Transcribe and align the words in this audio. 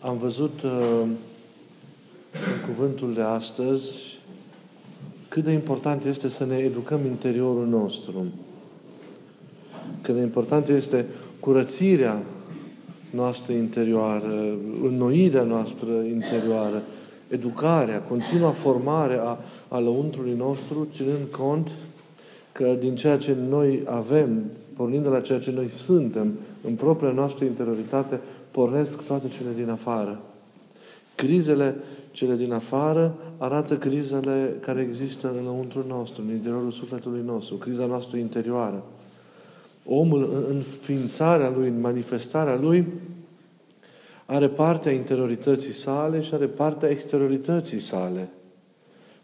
Am 0.00 0.18
văzut 0.18 0.62
uh, 0.62 1.02
în 2.32 2.66
cuvântul 2.66 3.14
de 3.14 3.20
astăzi 3.20 3.92
cât 5.28 5.44
de 5.44 5.50
important 5.50 6.04
este 6.04 6.28
să 6.28 6.44
ne 6.44 6.56
educăm 6.56 7.00
interiorul 7.06 7.66
nostru. 7.66 8.26
Cât 10.02 10.14
de 10.14 10.20
important 10.20 10.68
este 10.68 11.06
curățirea 11.40 12.22
noastră 13.10 13.52
interioară, 13.52 14.58
înnoirea 14.82 15.42
noastră 15.42 15.90
interioară, 16.12 16.82
educarea, 17.28 18.00
continua 18.00 18.50
formare 18.50 19.18
a, 19.22 19.38
a 19.68 19.78
lăuntrului 19.78 20.34
nostru, 20.36 20.86
ținând 20.90 21.26
cont 21.30 21.70
că 22.52 22.76
din 22.78 22.94
ceea 22.94 23.18
ce 23.18 23.36
noi 23.48 23.82
avem, 23.84 24.42
pornind 24.76 25.02
de 25.02 25.08
la 25.08 25.20
ceea 25.20 25.38
ce 25.38 25.50
noi 25.50 25.68
suntem, 25.68 26.32
în 26.66 26.74
propria 26.74 27.10
noastră 27.10 27.44
interioritate, 27.44 28.20
pornesc 28.50 29.02
toate 29.06 29.28
cele 29.28 29.52
din 29.54 29.70
afară. 29.70 30.20
Crizele 31.14 31.76
cele 32.10 32.34
din 32.34 32.52
afară 32.52 33.14
arată 33.38 33.76
crizele 33.78 34.56
care 34.60 34.80
există 34.80 35.34
înăuntru 35.40 35.84
nostru, 35.88 36.22
în 36.22 36.30
interiorul 36.30 36.70
sufletului 36.70 37.22
nostru, 37.24 37.54
criza 37.54 37.86
noastră 37.86 38.16
interioară. 38.16 38.84
Omul, 39.84 40.46
în 40.48 40.62
ființarea 40.80 41.52
lui, 41.56 41.68
în 41.68 41.80
manifestarea 41.80 42.56
lui, 42.56 42.86
are 44.26 44.48
partea 44.48 44.92
interiorității 44.92 45.72
sale 45.72 46.22
și 46.22 46.34
are 46.34 46.46
partea 46.46 46.88
exteriorității 46.88 47.78
sale. 47.78 48.28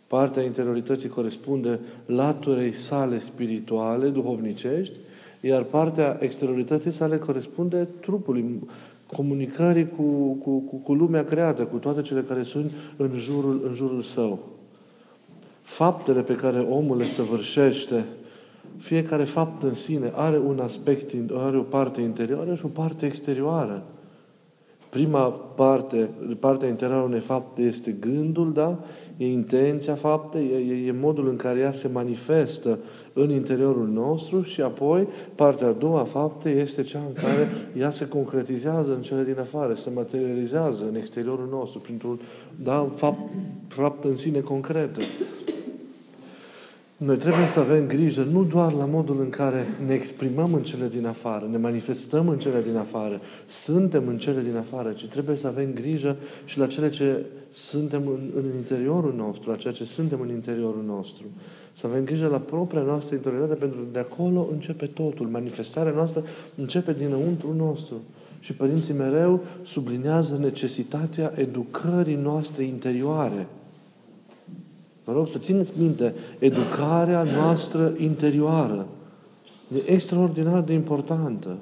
Partea 0.07 0.43
interiorității 0.43 1.09
corespunde 1.09 1.81
laturei 2.07 2.73
sale 2.73 3.19
spirituale, 3.19 4.09
duhovnicești, 4.09 4.97
iar 5.41 5.63
partea 5.63 6.17
exteriorității 6.21 6.91
sale 6.91 7.19
corespunde 7.19 7.89
trupului, 8.01 8.61
comunicării 9.07 9.89
cu, 9.89 10.33
cu, 10.43 10.59
cu, 10.59 10.77
cu 10.77 10.95
lumea 10.95 11.25
creată, 11.25 11.65
cu 11.65 11.77
toate 11.77 12.03
cele 12.03 12.23
care 12.23 12.43
sunt 12.43 12.71
în 12.97 13.11
jurul, 13.19 13.63
în 13.67 13.75
jurul 13.75 14.03
său. 14.03 14.39
Faptele 15.63 16.23
pe 16.23 16.35
care 16.35 16.59
omul 16.59 16.97
le 16.97 17.07
săvârșește, 17.07 18.05
fiecare 18.77 19.25
fapt 19.25 19.63
în 19.63 19.75
sine 19.75 20.13
are 20.15 20.39
un 20.39 20.59
aspect, 20.59 21.15
are 21.33 21.57
o 21.57 21.63
parte 21.63 22.01
interioară 22.01 22.55
și 22.55 22.65
o 22.65 22.69
parte 22.69 23.07
exterioară. 23.07 23.83
Prima 24.89 25.21
parte, 25.31 26.09
partea 26.39 26.69
interioară 26.69 27.03
unei 27.03 27.21
fapte 27.21 27.63
este 27.63 27.97
gândul, 28.01 28.53
da? 28.53 28.79
E 29.17 29.31
intenția 29.31 29.95
faptei, 29.95 30.47
e, 30.69 30.87
e 30.87 30.93
modul 31.01 31.29
în 31.29 31.37
care 31.37 31.59
ea 31.59 31.73
se 31.73 31.89
manifestă 31.89 32.79
în 33.13 33.31
interiorul 33.31 33.89
nostru 33.89 34.43
și 34.43 34.61
apoi 34.61 35.09
partea 35.35 35.67
a 35.67 35.73
doua 35.73 36.05
fapte 36.05 36.51
este 36.51 36.83
cea 36.83 37.03
în 37.07 37.23
care 37.23 37.49
ea 37.79 37.91
se 37.91 38.09
concretizează 38.09 38.95
în 38.95 39.03
cele 39.03 39.25
din 39.25 39.39
afară, 39.39 39.75
se 39.75 39.91
materializează 39.95 40.85
în 40.89 40.97
exteriorul 40.97 41.49
nostru, 41.51 41.79
printr-un 41.79 42.21
da, 42.63 42.89
fapt, 42.95 43.21
fapt 43.69 44.05
în 44.05 44.17
sine 44.17 44.41
concretă. 44.41 45.01
Noi 46.97 47.17
trebuie 47.17 47.47
să 47.47 47.61
avem 47.61 47.87
grijă 47.87 48.23
nu 48.23 48.45
doar 48.45 48.73
la 48.73 48.85
modul 48.85 49.21
în 49.21 49.31
care 49.31 49.67
ne 49.87 49.95
exprimăm 49.95 50.55
în 50.55 50.63
cele 50.63 50.89
din 50.89 51.07
afară, 51.07 51.49
ne 51.51 51.57
manifestăm 51.57 52.29
în 52.29 52.39
cele 52.39 52.63
din 52.63 52.77
afară, 52.77 53.21
suntem 53.49 54.09
în 54.09 54.19
cele 54.19 54.43
din 54.43 54.57
afară, 54.57 54.91
ci 54.91 55.07
trebuie 55.07 55.37
să 55.37 55.47
avem 55.47 55.73
grijă 55.75 56.17
și 56.45 56.59
la 56.59 56.67
cele 56.67 56.91
ce 56.91 57.25
suntem 57.53 58.07
în, 58.07 58.31
în 58.37 58.45
interiorul 58.57 59.15
nostru, 59.17 59.51
la 59.51 59.57
ceea 59.57 59.73
ce 59.73 59.85
suntem 59.85 60.21
în 60.21 60.29
interiorul 60.29 60.85
nostru. 60.87 61.25
Să 61.73 61.87
avem 61.87 62.05
grijă 62.05 62.27
la 62.27 62.39
propria 62.39 62.81
noastră 62.81 63.15
interioritate, 63.15 63.59
pentru 63.59 63.79
că 63.79 63.85
de 63.93 63.99
acolo 63.99 64.49
începe 64.53 64.87
totul. 64.87 65.27
Manifestarea 65.27 65.93
noastră 65.93 66.25
începe 66.55 66.93
dinăuntru 66.93 67.55
nostru. 67.57 67.97
Și 68.41 68.53
părinții 68.53 68.95
mereu 68.95 69.41
sublinează 69.65 70.39
necesitatea 70.41 71.33
educării 71.37 72.19
noastre 72.23 72.63
interioare. 72.63 73.47
Vă 75.07 75.13
rog 75.13 75.29
să 75.29 75.39
țineți 75.39 75.73
minte, 75.79 76.15
educarea 76.39 77.23
noastră 77.23 77.95
interioară 77.99 78.87
e 79.75 79.91
extraordinar 79.91 80.61
de 80.61 80.73
importantă. 80.73 81.57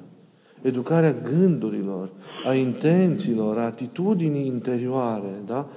Educarea 0.61 1.13
gândurilor, 1.13 2.09
a 2.47 2.53
intențiilor, 2.53 3.57
a 3.57 3.63
atitudinii 3.63 4.45
interioare, 4.45 5.41
da? 5.45 5.67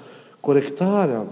corectarea 0.41 1.25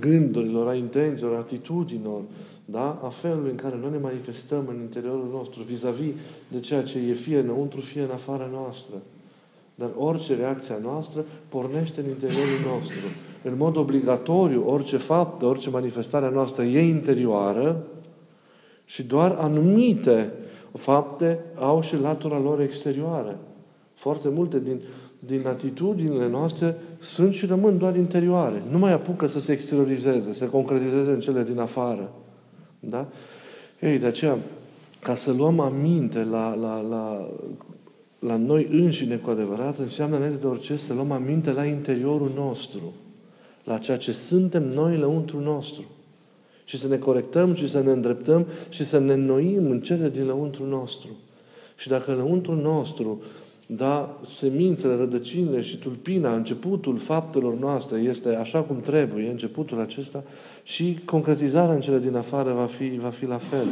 gândurilor, 0.00 0.68
a 0.68 0.74
intențiilor, 0.74 1.34
a 1.34 1.38
atitudinilor, 1.38 2.22
da? 2.64 3.00
a 3.04 3.08
felului 3.08 3.50
în 3.50 3.56
care 3.56 3.78
noi 3.80 3.90
ne 3.90 3.98
manifestăm 3.98 4.64
în 4.68 4.80
interiorul 4.80 5.28
nostru 5.32 5.62
vis-a-vis 5.62 6.12
de 6.48 6.60
ceea 6.60 6.82
ce 6.82 6.98
e 6.98 7.12
fie 7.12 7.38
înăuntru, 7.38 7.80
fie 7.80 8.02
în 8.02 8.10
afara 8.10 8.48
noastră. 8.52 8.94
Dar 9.78 9.90
orice 9.96 10.34
reacție 10.34 10.74
a 10.74 10.78
noastră 10.82 11.24
pornește 11.48 12.00
în 12.00 12.08
interiorul 12.08 12.58
nostru. 12.66 13.00
În 13.42 13.56
mod 13.56 13.76
obligatoriu, 13.76 14.64
orice 14.66 14.96
fapt, 14.96 15.42
orice 15.42 15.70
manifestare 15.70 16.26
a 16.26 16.28
noastră 16.28 16.64
e 16.64 16.80
interioară 16.80 17.86
și 18.84 19.02
doar 19.02 19.36
anumite 19.38 20.32
fapte 20.72 21.38
au 21.54 21.82
și 21.82 21.96
latura 21.96 22.38
lor 22.38 22.60
exterioară. 22.60 23.38
Foarte 23.94 24.28
multe 24.28 24.60
din, 24.60 24.80
din 25.18 25.46
atitudinile 25.46 26.28
noastre 26.28 26.76
sunt 27.00 27.32
și 27.32 27.46
rămân 27.46 27.78
doar 27.78 27.96
interioare. 27.96 28.62
Nu 28.70 28.78
mai 28.78 28.92
apucă 28.92 29.26
să 29.26 29.40
se 29.40 29.52
exteriorizeze, 29.52 30.32
să 30.32 30.38
se 30.38 30.48
concretizeze 30.48 31.10
în 31.10 31.20
cele 31.20 31.42
din 31.42 31.58
afară. 31.58 32.12
Da? 32.80 33.06
Ei, 33.80 33.98
de 33.98 34.06
aceea, 34.06 34.38
ca 35.00 35.14
să 35.14 35.32
luăm 35.32 35.60
aminte 35.60 36.24
la, 36.24 36.54
la, 36.54 36.80
la 36.80 37.28
la 38.26 38.36
noi 38.36 38.68
înșine 38.70 39.16
cu 39.16 39.30
adevărat, 39.30 39.78
înseamnă 39.78 40.16
înainte 40.16 40.38
de 40.40 40.46
orice 40.46 40.76
să 40.76 40.92
luăm 40.92 41.10
aminte 41.10 41.52
la 41.52 41.64
interiorul 41.64 42.32
nostru, 42.36 42.94
la 43.64 43.78
ceea 43.78 43.96
ce 43.96 44.12
suntem 44.12 44.62
noi 44.62 44.96
lăuntru 44.96 45.40
nostru. 45.40 45.84
Și 46.64 46.76
să 46.76 46.88
ne 46.88 46.96
corectăm 46.96 47.54
și 47.54 47.68
să 47.68 47.80
ne 47.80 47.90
îndreptăm 47.90 48.46
și 48.68 48.84
să 48.84 48.98
ne 48.98 49.12
înnoim 49.12 49.70
în 49.70 49.80
cele 49.80 50.10
din 50.10 50.24
lăuntru 50.26 50.66
nostru. 50.66 51.08
Și 51.76 51.88
dacă 51.88 52.12
lăuntru 52.12 52.54
nostru, 52.54 53.22
da, 53.66 54.20
semințele, 54.38 54.96
rădăcinile 54.96 55.60
și 55.60 55.76
tulpina, 55.76 56.34
începutul 56.34 56.98
faptelor 56.98 57.54
noastre 57.54 57.98
este 57.98 58.34
așa 58.34 58.60
cum 58.60 58.80
trebuie, 58.80 59.30
începutul 59.30 59.80
acesta, 59.80 60.24
și 60.62 60.98
concretizarea 61.04 61.74
în 61.74 61.80
cele 61.80 61.98
din 61.98 62.16
afară 62.16 62.52
va 62.52 62.64
fi, 62.64 62.98
va 63.02 63.08
fi 63.08 63.26
la 63.26 63.38
fel. 63.38 63.66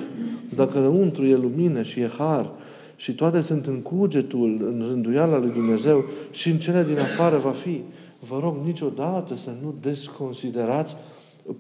Dacă 0.55 0.81
lăuntru 0.81 1.27
e 1.27 1.37
lumină 1.37 1.83
și 1.83 2.01
e 2.01 2.11
har, 2.19 2.51
și 2.97 3.15
toate 3.15 3.41
sunt 3.41 3.67
în 3.67 3.83
cugetul, 3.83 4.59
în 4.67 4.85
rânduiala 4.89 5.39
lui 5.39 5.51
Dumnezeu 5.51 6.05
și 6.31 6.49
în 6.49 6.59
cele 6.59 6.85
din 6.85 6.99
afară 6.99 7.37
va 7.37 7.51
fi. 7.51 7.81
Vă 8.19 8.39
rog 8.43 8.57
niciodată 8.65 9.37
să 9.37 9.51
nu 9.63 9.75
desconsiderați 9.81 10.97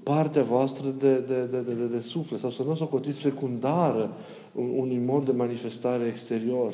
partea 0.02 0.42
voastră 0.42 0.94
de, 0.98 1.12
de, 1.12 1.48
de, 1.50 1.58
de, 1.66 1.72
de, 1.72 1.84
de 1.94 2.00
suflet 2.00 2.40
sau 2.40 2.50
să 2.50 2.62
nu 2.62 2.70
o 2.70 2.74
socotiți 2.74 3.20
secundară 3.20 4.10
unui 4.52 5.02
mod 5.06 5.24
de 5.24 5.32
manifestare 5.32 6.04
exterior. 6.04 6.72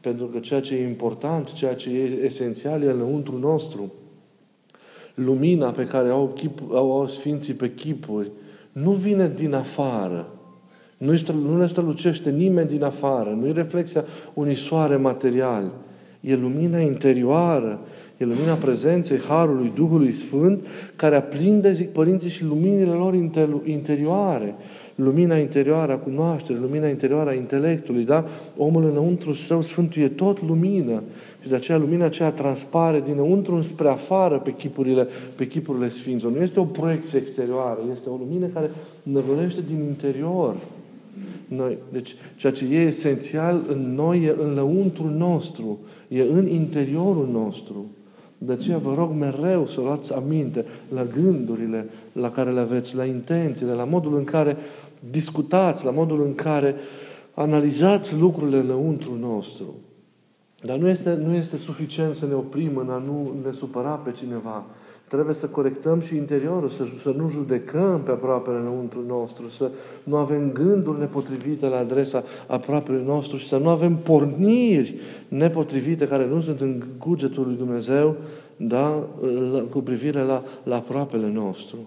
Pentru 0.00 0.26
că 0.26 0.38
ceea 0.38 0.60
ce 0.60 0.74
e 0.74 0.88
important, 0.88 1.52
ceea 1.52 1.74
ce 1.74 1.90
e 1.90 2.24
esențial 2.24 2.82
e 2.82 2.90
înăuntru 2.90 3.38
nostru. 3.38 3.92
Lumina 5.14 5.70
pe 5.70 5.84
care 5.84 6.08
au, 6.08 6.26
chip, 6.26 6.60
au, 6.72 6.92
au 6.92 7.06
Sfinții 7.06 7.54
pe 7.54 7.74
chipuri 7.74 8.30
nu 8.72 8.90
vine 8.90 9.28
din 9.28 9.54
afară, 9.54 10.32
nu, 10.98 11.12
nu 11.42 11.56
ne 11.56 11.66
strălucește 11.66 12.30
nimeni 12.30 12.68
din 12.68 12.82
afară. 12.82 13.36
Nu 13.40 13.46
e 13.46 13.52
reflexia 13.52 14.04
unui 14.34 14.54
soare 14.54 14.96
material. 14.96 15.70
E 16.20 16.36
lumina 16.36 16.78
interioară. 16.78 17.80
E 18.16 18.24
lumina 18.24 18.54
prezenței 18.54 19.18
Harului 19.18 19.72
Duhului 19.74 20.12
Sfânt 20.12 20.66
care 20.96 21.16
aprinde, 21.16 21.72
zic 21.72 21.88
părinții, 21.88 22.28
și 22.28 22.44
luminile 22.44 22.90
lor 22.90 23.14
interioare. 23.64 24.54
Lumina 24.94 25.36
interioară 25.36 25.92
a 25.92 25.96
cunoașterii, 25.96 26.60
lumina 26.60 26.88
interioară 26.88 27.30
a 27.30 27.34
intelectului, 27.34 28.04
da? 28.04 28.24
Omul 28.56 28.84
înăuntru 28.84 29.32
său 29.32 29.60
Sfântul 29.60 30.02
e 30.02 30.08
tot 30.08 30.46
lumină. 30.46 31.02
Și 31.42 31.48
de 31.48 31.54
aceea 31.54 31.78
lumina 31.78 32.04
aceea 32.04 32.30
transpare 32.30 33.00
dinăuntru 33.00 33.54
înspre 33.54 33.88
afară 33.88 34.38
pe 34.38 34.52
chipurile, 34.52 35.06
pe 35.34 35.46
chipurile 35.46 35.88
Sfinților. 35.88 36.32
Nu 36.32 36.42
este 36.42 36.60
o 36.60 36.64
proiecție 36.64 37.18
exterioară, 37.18 37.78
este 37.92 38.08
o 38.08 38.16
lumină 38.16 38.46
care 38.46 38.70
năvălește 39.02 39.60
din 39.68 39.82
interior 39.82 40.56
noi. 41.48 41.78
Deci, 41.92 42.14
ceea 42.36 42.52
ce 42.52 42.64
e 42.64 42.80
esențial 42.80 43.64
în 43.68 43.94
noi 43.94 44.24
e 44.24 44.34
în 44.38 44.54
lăuntru 44.54 45.08
nostru, 45.08 45.78
e 46.08 46.22
în 46.22 46.48
interiorul 46.48 47.28
nostru. 47.32 47.86
De 48.38 48.52
aceea 48.52 48.78
vă 48.78 48.94
rog 48.94 49.12
mereu 49.12 49.66
să 49.66 49.80
luați 49.80 50.14
aminte 50.14 50.64
la 50.94 51.04
gândurile 51.04 51.88
la 52.12 52.30
care 52.30 52.50
le 52.50 52.60
aveți, 52.60 52.96
la 52.96 53.04
intențiile, 53.04 53.72
la 53.72 53.84
modul 53.84 54.16
în 54.16 54.24
care 54.24 54.56
discutați, 55.10 55.84
la 55.84 55.90
modul 55.90 56.22
în 56.22 56.34
care 56.34 56.74
analizați 57.34 58.16
lucrurile 58.16 58.60
lăuntru 58.60 59.16
nostru. 59.20 59.74
Dar 60.62 60.76
nu 60.78 60.88
este, 60.88 61.14
nu 61.14 61.34
este 61.34 61.56
suficient 61.56 62.14
să 62.14 62.26
ne 62.26 62.34
oprim 62.34 62.76
în 62.76 62.90
a 62.90 62.98
nu 62.98 63.32
ne 63.44 63.52
supăra 63.52 63.90
pe 63.90 64.12
cineva. 64.12 64.64
Trebuie 65.08 65.34
să 65.34 65.46
corectăm 65.46 66.00
și 66.00 66.16
interiorul, 66.16 66.68
să, 66.68 66.84
să 67.02 67.14
nu 67.16 67.28
judecăm 67.28 68.00
pe 68.04 68.10
aproapele 68.10 68.56
înăuntru 68.56 69.04
nostru, 69.06 69.48
să 69.48 69.70
nu 70.02 70.16
avem 70.16 70.52
gânduri 70.52 70.98
nepotrivite 70.98 71.68
la 71.68 71.78
adresa 71.78 72.22
aproapele 72.46 73.02
nostru 73.02 73.36
și 73.36 73.48
să 73.48 73.56
nu 73.56 73.68
avem 73.68 73.96
porniri 73.96 74.94
nepotrivite 75.28 76.08
care 76.08 76.26
nu 76.26 76.40
sunt 76.40 76.60
în 76.60 76.82
cugetul 76.98 77.46
lui 77.46 77.56
Dumnezeu, 77.56 78.16
da, 78.56 79.06
cu 79.70 79.80
privire 79.80 80.20
la, 80.20 80.42
la 80.62 80.76
aproapele 80.76 81.30
nostru. 81.30 81.78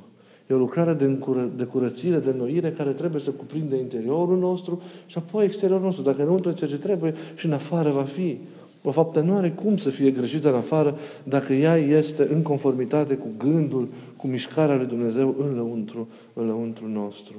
E 0.52 0.54
o 0.54 0.58
lucrare 0.58 0.94
de, 0.94 1.04
încură, 1.04 1.50
de 1.56 1.64
curățire, 1.64 2.18
de 2.18 2.36
noire, 2.38 2.72
care 2.72 2.90
trebuie 2.90 3.22
să 3.22 3.32
cuprinde 3.32 3.76
interiorul 3.76 4.38
nostru 4.38 4.82
și 5.06 5.18
apoi 5.18 5.46
exteriorul 5.46 5.84
nostru. 5.84 6.04
Dacă 6.04 6.24
nu 6.24 6.40
ceea 6.40 6.70
ce 6.70 6.78
trebuie 6.78 7.14
și 7.36 7.46
în 7.46 7.54
afară 7.54 7.90
va 7.90 8.04
fi. 8.04 8.38
O 8.84 8.92
faptă 8.92 9.20
nu 9.20 9.36
are 9.36 9.50
cum 9.50 9.78
să 9.78 9.90
fie 9.90 10.12
greșită 10.12 10.50
în 10.50 10.56
afară 10.56 10.98
dacă 11.24 11.54
ea 11.54 11.78
este 11.78 12.28
în 12.32 12.42
conformitate 12.42 13.16
cu 13.16 13.28
gândul, 13.38 13.88
cu 14.16 14.28
mișcarea 14.28 14.76
lui 14.76 14.86
Dumnezeu 14.86 15.36
în 15.40 15.56
lăuntru, 15.56 16.08
în 16.34 16.46
lăuntru 16.46 16.88
nostru. 16.88 17.36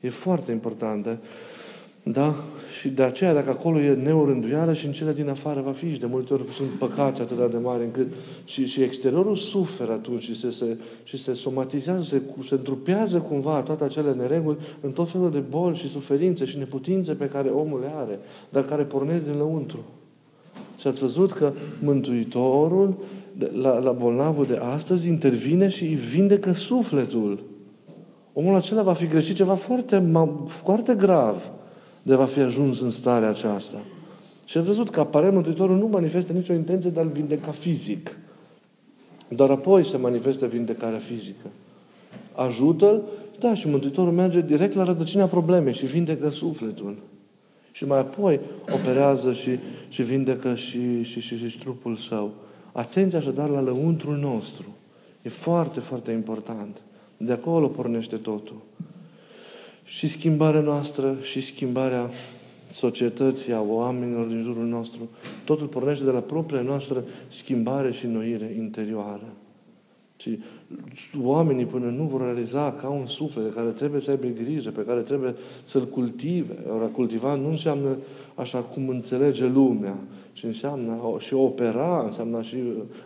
E 0.00 0.08
foarte 0.08 0.52
important. 0.52 1.18
Da? 2.02 2.34
Și 2.78 2.88
de 2.88 3.02
aceea, 3.02 3.34
dacă 3.34 3.50
acolo 3.50 3.80
e 3.80 3.94
neurânduială 3.94 4.72
și 4.72 4.86
în 4.86 4.92
cele 4.92 5.12
din 5.12 5.28
afară 5.28 5.60
va 5.60 5.72
fi 5.72 5.92
și 5.92 5.98
de 5.98 6.06
multe 6.06 6.32
ori 6.32 6.42
sunt 6.52 6.68
păcați 6.70 7.20
atât 7.20 7.50
de 7.50 7.56
mari 7.56 7.84
încât 7.84 8.06
și, 8.44 8.66
și 8.66 8.82
exteriorul 8.82 9.36
suferă 9.36 9.92
atunci 9.92 10.22
și 10.22 10.36
se, 10.36 10.50
se, 10.50 10.76
și 11.04 11.16
se 11.16 11.34
somatizează, 11.34 12.02
se, 12.02 12.22
se 12.46 12.54
întrupează 12.54 13.18
cumva 13.18 13.60
toate 13.60 13.84
acele 13.84 14.12
nereguli 14.12 14.58
în 14.80 14.92
tot 14.92 15.10
felul 15.10 15.30
de 15.30 15.38
boli 15.38 15.76
și 15.76 15.88
suferințe 15.88 16.44
și 16.44 16.58
neputințe 16.58 17.12
pe 17.12 17.28
care 17.28 17.48
omul 17.48 17.80
le 17.80 17.90
are, 17.94 18.18
dar 18.48 18.62
care 18.62 18.82
pornesc 18.82 19.24
din 19.24 19.36
lăuntru. 19.36 19.84
Și 20.78 20.86
ați 20.86 21.00
văzut 21.00 21.32
că 21.32 21.52
Mântuitorul 21.80 22.94
la, 23.52 23.78
la 23.78 23.90
bolnavul 23.90 24.46
de 24.46 24.56
astăzi 24.56 25.08
intervine 25.08 25.68
și 25.68 25.84
îi 25.84 25.94
vindecă 25.94 26.52
sufletul. 26.52 27.42
Omul 28.32 28.54
acela 28.54 28.82
va 28.82 28.92
fi 28.92 29.06
greșit 29.06 29.36
ceva 29.36 29.54
foarte, 29.54 30.12
foarte 30.46 30.94
grav 30.94 31.50
de 32.02 32.14
va 32.14 32.24
fi 32.24 32.40
ajuns 32.40 32.80
în 32.80 32.90
starea 32.90 33.28
aceasta. 33.28 33.78
Și 34.44 34.58
ați 34.58 34.66
văzut 34.66 34.90
că 34.90 35.00
aparent 35.00 35.34
Mântuitorul 35.34 35.76
nu 35.76 35.86
manifestă 35.86 36.32
nicio 36.32 36.52
intenție 36.52 36.90
de 36.90 37.00
a-l 37.00 37.08
vindeca 37.08 37.50
fizic. 37.50 38.16
Doar 39.28 39.50
apoi 39.50 39.84
se 39.84 39.96
manifestă 39.96 40.46
vindecarea 40.46 40.98
fizică. 40.98 41.46
Ajută-l, 42.32 43.02
da, 43.38 43.54
și 43.54 43.68
Mântuitorul 43.68 44.12
merge 44.12 44.40
direct 44.40 44.74
la 44.74 44.84
rădăcina 44.84 45.26
problemei 45.26 45.74
și 45.74 45.86
vindecă 45.86 46.30
sufletul. 46.30 46.96
Și 47.74 47.86
mai 47.86 47.98
apoi 47.98 48.40
operează 48.72 49.32
și, 49.32 49.58
și 49.88 50.02
vindecă 50.02 50.54
și, 50.54 51.02
și, 51.02 51.20
și, 51.20 51.48
și 51.48 51.58
trupul 51.58 51.96
său. 51.96 52.32
Atenție 52.72 53.18
așadar 53.18 53.48
la 53.48 53.60
lăuntrul 53.60 54.16
nostru. 54.16 54.64
E 55.22 55.28
foarte, 55.28 55.80
foarte 55.80 56.12
important. 56.12 56.80
De 57.16 57.32
acolo 57.32 57.66
pornește 57.68 58.16
totul. 58.16 58.56
Și 59.84 60.06
schimbarea 60.06 60.60
noastră, 60.60 61.16
și 61.22 61.40
schimbarea 61.40 62.10
societății, 62.72 63.52
a 63.52 63.60
oamenilor 63.60 64.26
din 64.26 64.42
jurul 64.42 64.66
nostru, 64.66 65.08
totul 65.44 65.66
pornește 65.66 66.04
de 66.04 66.10
la 66.10 66.20
propria 66.20 66.60
noastră 66.60 67.04
schimbare 67.28 67.92
și 67.92 68.06
noire 68.06 68.54
interioară. 68.58 69.32
Și 70.16 70.38
oamenii 71.22 71.64
până 71.64 71.90
nu 71.90 72.04
vor 72.04 72.20
realiza 72.20 72.72
că 72.72 72.86
au 72.86 72.98
un 72.98 73.06
suflet 73.06 73.44
de 73.44 73.50
care 73.50 73.68
trebuie 73.68 74.00
să 74.00 74.10
aibă 74.10 74.26
grijă, 74.26 74.70
pe 74.70 74.84
care 74.84 75.00
trebuie 75.00 75.34
să-l 75.64 75.86
cultive. 75.86 76.56
Ori 76.74 76.84
a 76.84 76.88
cultiva 76.88 77.34
nu 77.34 77.48
înseamnă 77.48 77.96
așa 78.34 78.58
cum 78.58 78.88
înțelege 78.88 79.46
lumea, 79.46 79.96
ci 80.32 80.42
înseamnă 80.42 80.98
și 81.18 81.34
opera, 81.34 82.02
înseamnă 82.04 82.42
și 82.42 82.56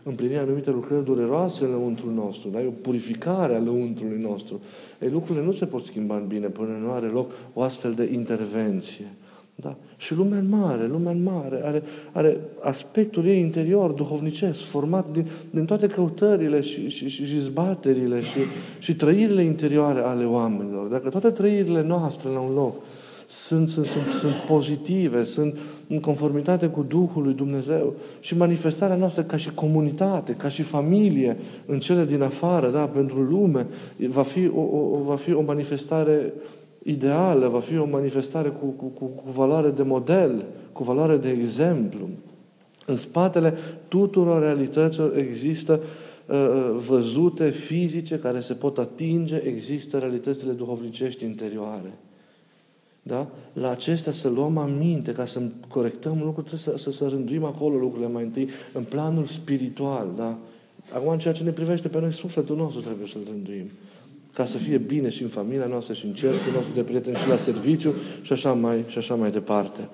împlinirea 0.02 0.42
anumite 0.42 0.70
lucrări 0.70 1.04
dureroase 1.04 1.64
în 1.64 1.70
lăuntrul 1.70 2.12
nostru, 2.12 2.48
da? 2.48 2.60
e 2.60 2.66
o 2.66 2.70
purificare 2.70 3.54
a 3.54 3.60
lăuntrului 3.60 4.22
nostru. 4.22 4.60
Ei, 5.00 5.10
lucrurile 5.10 5.44
nu 5.44 5.52
se 5.52 5.66
pot 5.66 5.82
schimba 5.82 6.16
în 6.16 6.26
bine 6.26 6.46
până 6.46 6.78
nu 6.80 6.90
are 6.90 7.06
loc 7.06 7.30
o 7.52 7.62
astfel 7.62 7.92
de 7.92 8.10
intervenție. 8.12 9.12
Da. 9.60 9.76
Și 9.96 10.14
lumea 10.14 10.44
mare, 10.48 10.86
lumea 10.86 11.16
mare, 11.24 11.60
are, 11.64 11.82
are 12.12 12.36
aspectul 12.60 13.26
ei 13.26 13.40
interior, 13.40 13.90
duhovnicesc, 13.90 14.60
format 14.60 15.06
din, 15.12 15.26
din 15.50 15.64
toate 15.64 15.86
căutările 15.86 16.60
și, 16.60 16.88
și, 16.88 17.08
și, 17.08 17.26
și 17.26 17.40
zbaterile 17.40 18.22
și, 18.22 18.38
și 18.78 18.94
trăirile 18.94 19.44
interioare 19.44 20.00
ale 20.00 20.24
oamenilor. 20.24 20.86
Dacă 20.86 21.08
toate 21.08 21.30
trăirile 21.30 21.82
noastre 21.82 22.28
la 22.28 22.40
un 22.40 22.54
loc 22.54 22.74
sunt, 23.28 23.68
sunt, 23.68 23.86
sunt, 23.86 24.08
sunt 24.08 24.32
pozitive, 24.32 25.24
sunt 25.24 25.58
în 25.88 26.00
conformitate 26.00 26.66
cu 26.66 26.82
Duhul 26.82 27.22
lui 27.22 27.34
Dumnezeu 27.34 27.94
și 28.20 28.36
manifestarea 28.36 28.96
noastră 28.96 29.22
ca 29.22 29.36
și 29.36 29.54
comunitate, 29.54 30.32
ca 30.32 30.48
și 30.48 30.62
familie, 30.62 31.36
în 31.66 31.78
cele 31.78 32.04
din 32.04 32.22
afară, 32.22 32.68
da, 32.68 32.86
pentru 32.86 33.20
lume, 33.22 33.66
va 34.08 34.22
fi 34.22 34.50
o, 34.54 34.60
o, 34.60 35.02
va 35.06 35.16
fi 35.16 35.32
o 35.32 35.42
manifestare 35.42 36.32
ideală, 36.88 37.48
va 37.48 37.60
fi 37.60 37.78
o 37.78 37.86
manifestare 37.86 38.48
cu, 38.48 38.66
cu, 38.66 38.84
cu, 38.84 39.04
cu 39.04 39.30
valoare 39.30 39.70
de 39.70 39.82
model, 39.82 40.44
cu 40.72 40.82
valoare 40.82 41.16
de 41.16 41.28
exemplu. 41.28 42.08
În 42.86 42.96
spatele 42.96 43.54
tuturor 43.88 44.40
realităților 44.40 45.16
există 45.16 45.80
uh, 45.82 46.34
uh, 46.36 46.76
văzute, 46.86 47.50
fizice, 47.50 48.18
care 48.18 48.40
se 48.40 48.54
pot 48.54 48.78
atinge, 48.78 49.36
există 49.36 49.98
realitățile 49.98 50.52
duhovnicești 50.52 51.24
interioare. 51.24 51.92
Da? 53.02 53.26
La 53.52 53.70
acestea 53.70 54.12
să 54.12 54.28
luăm 54.28 54.56
aminte, 54.56 55.12
ca 55.12 55.24
să 55.24 55.40
corectăm 55.68 56.12
lucruri, 56.24 56.48
trebuie 56.48 56.60
să, 56.60 56.76
să, 56.76 56.90
să 56.90 57.08
rânduim 57.08 57.44
acolo 57.44 57.76
lucrurile 57.76 58.08
mai 58.08 58.22
întâi, 58.22 58.48
în 58.72 58.82
planul 58.82 59.26
spiritual. 59.26 60.08
Da? 60.16 60.38
Acum, 60.92 61.08
în 61.08 61.18
ceea 61.18 61.34
ce 61.34 61.42
ne 61.42 61.50
privește 61.50 61.88
pe 61.88 62.00
noi, 62.00 62.12
sufletul 62.12 62.56
nostru 62.56 62.80
trebuie 62.80 63.06
să-l 63.06 63.22
rânduim 63.30 63.66
ca 64.38 64.44
să 64.44 64.56
fie 64.56 64.78
bine 64.78 65.08
și 65.08 65.22
în 65.22 65.28
familia 65.28 65.66
noastră 65.66 65.94
și 65.94 66.06
în 66.06 66.12
cercul 66.12 66.52
nostru 66.54 66.74
de 66.74 66.82
prieteni 66.82 67.16
și 67.16 67.28
la 67.28 67.36
serviciu 67.36 67.94
și 68.22 68.32
așa 68.32 68.52
mai, 68.52 68.84
și 68.88 68.98
așa 68.98 69.14
mai 69.14 69.30
departe. 69.30 69.88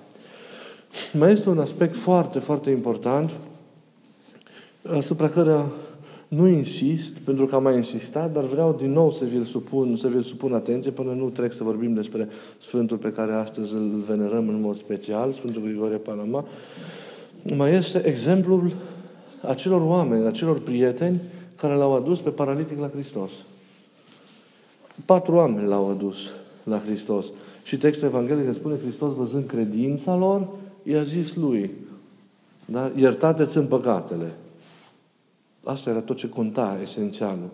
Mai 1.12 1.32
este 1.32 1.48
un 1.48 1.58
aspect 1.58 1.96
foarte, 1.96 2.38
foarte 2.38 2.70
important 2.70 3.30
asupra 4.96 5.28
care 5.28 5.64
nu 6.28 6.46
insist, 6.46 7.18
pentru 7.18 7.46
că 7.46 7.54
am 7.54 7.62
mai 7.62 7.76
insistat, 7.76 8.32
dar 8.32 8.44
vreau 8.44 8.76
din 8.80 8.92
nou 8.92 9.12
să 9.12 9.24
vi-l 9.24 9.42
supun, 9.42 9.96
să 9.96 10.08
vi-l 10.08 10.22
supun 10.22 10.54
atenție 10.54 10.90
până 10.90 11.12
nu 11.12 11.28
trec 11.28 11.52
să 11.52 11.64
vorbim 11.64 11.94
despre 11.94 12.28
Sfântul 12.58 12.96
pe 12.96 13.12
care 13.12 13.32
astăzi 13.32 13.74
îl 13.74 14.02
venerăm 14.06 14.48
în 14.48 14.60
mod 14.60 14.76
special, 14.76 15.32
Sfântul 15.32 15.62
Grigorie 15.62 15.96
Palama. 15.96 16.44
Mai 17.56 17.74
este 17.74 18.06
exemplul 18.06 18.72
acelor 19.40 19.80
oameni, 19.80 20.26
acelor 20.26 20.60
prieteni 20.60 21.20
care 21.56 21.74
l-au 21.74 21.94
adus 21.94 22.20
pe 22.20 22.30
paralitic 22.30 22.78
la 22.78 22.90
Hristos. 22.94 23.30
Patru 25.04 25.34
oameni 25.34 25.68
l-au 25.68 25.90
adus 25.90 26.16
la 26.62 26.78
Hristos. 26.78 27.26
Și 27.62 27.76
textul 27.76 28.06
Evanghelic 28.06 28.54
spune 28.54 28.78
Hristos 28.78 29.12
văzând 29.12 29.46
credința 29.46 30.16
lor, 30.16 30.48
i-a 30.82 31.02
zis 31.02 31.34
lui, 31.34 31.70
da? 32.64 32.90
iertate-ți 32.96 33.56
în 33.56 33.66
păcatele. 33.66 34.32
Asta 35.64 35.90
era 35.90 36.00
tot 36.00 36.16
ce 36.16 36.28
conta, 36.28 36.78
esențialul. 36.82 37.50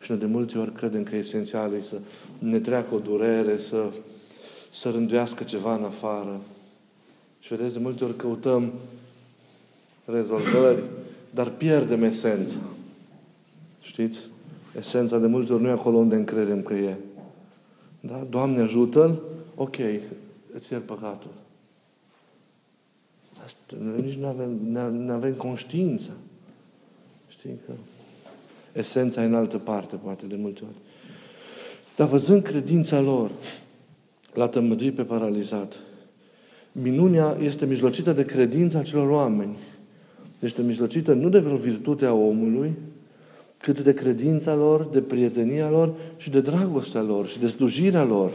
Și 0.00 0.10
noi 0.10 0.20
de 0.20 0.26
multe 0.26 0.58
ori 0.58 0.72
credem 0.72 1.02
că 1.02 1.16
esențial 1.16 1.74
e 1.74 1.80
să 1.80 1.96
ne 2.38 2.58
treacă 2.58 2.94
o 2.94 2.98
durere, 2.98 3.58
să, 3.58 3.84
să 4.72 4.90
rânduiască 4.90 5.44
ceva 5.44 5.74
în 5.74 5.84
afară. 5.84 6.40
Și 7.38 7.54
vedeți, 7.54 7.72
de 7.72 7.78
multe 7.78 8.04
ori 8.04 8.16
căutăm 8.16 8.72
rezolvări, 10.04 10.82
dar 11.30 11.48
pierdem 11.48 12.02
esența. 12.02 12.56
Știți? 13.80 14.18
Esența 14.78 15.18
de 15.18 15.26
multe 15.26 15.52
ori 15.52 15.62
nu 15.62 15.68
e 15.68 15.72
acolo 15.72 15.96
unde 15.96 16.14
încredem 16.14 16.62
că 16.62 16.74
e. 16.74 16.96
Da? 18.00 18.26
Doamne, 18.30 18.60
ajută-l, 18.60 19.22
ok, 19.54 19.76
îți 20.54 20.72
iert 20.72 20.84
păcatul. 20.84 21.30
Asta, 23.44 23.76
noi 23.82 24.00
nici 24.00 24.14
nu 24.14 24.26
avem, 24.26 24.50
nu 24.92 25.12
avem 25.12 25.32
conștiință. 25.32 26.10
Știi 27.28 27.60
că 27.66 27.72
esența 28.72 29.22
e 29.22 29.26
în 29.26 29.34
altă 29.34 29.58
parte, 29.58 29.96
poate, 29.96 30.26
de 30.26 30.36
multe 30.36 30.60
ori. 30.64 30.76
Dar 31.96 32.08
văzând 32.08 32.42
credința 32.42 33.00
lor, 33.00 33.30
l-a 34.34 34.48
tămăduit 34.48 34.94
pe 34.94 35.02
paralizat. 35.02 35.78
Minunea 36.72 37.36
este 37.40 37.66
mijlocită 37.66 38.12
de 38.12 38.24
credința 38.24 38.82
celor 38.82 39.08
oameni. 39.08 39.56
Este 40.38 40.62
mijlocită 40.62 41.12
nu 41.12 41.28
de 41.28 41.38
vreo 41.38 41.56
virtute 41.56 42.06
a 42.06 42.12
omului, 42.12 42.72
cât 43.60 43.80
de 43.82 43.94
credința 43.94 44.54
lor, 44.54 44.88
de 44.92 45.00
prietenia 45.00 45.70
lor 45.70 45.92
și 46.16 46.30
de 46.30 46.40
dragostea 46.40 47.02
lor 47.02 47.26
și 47.26 47.38
de 47.38 47.48
slujirea 47.48 48.04
lor. 48.04 48.30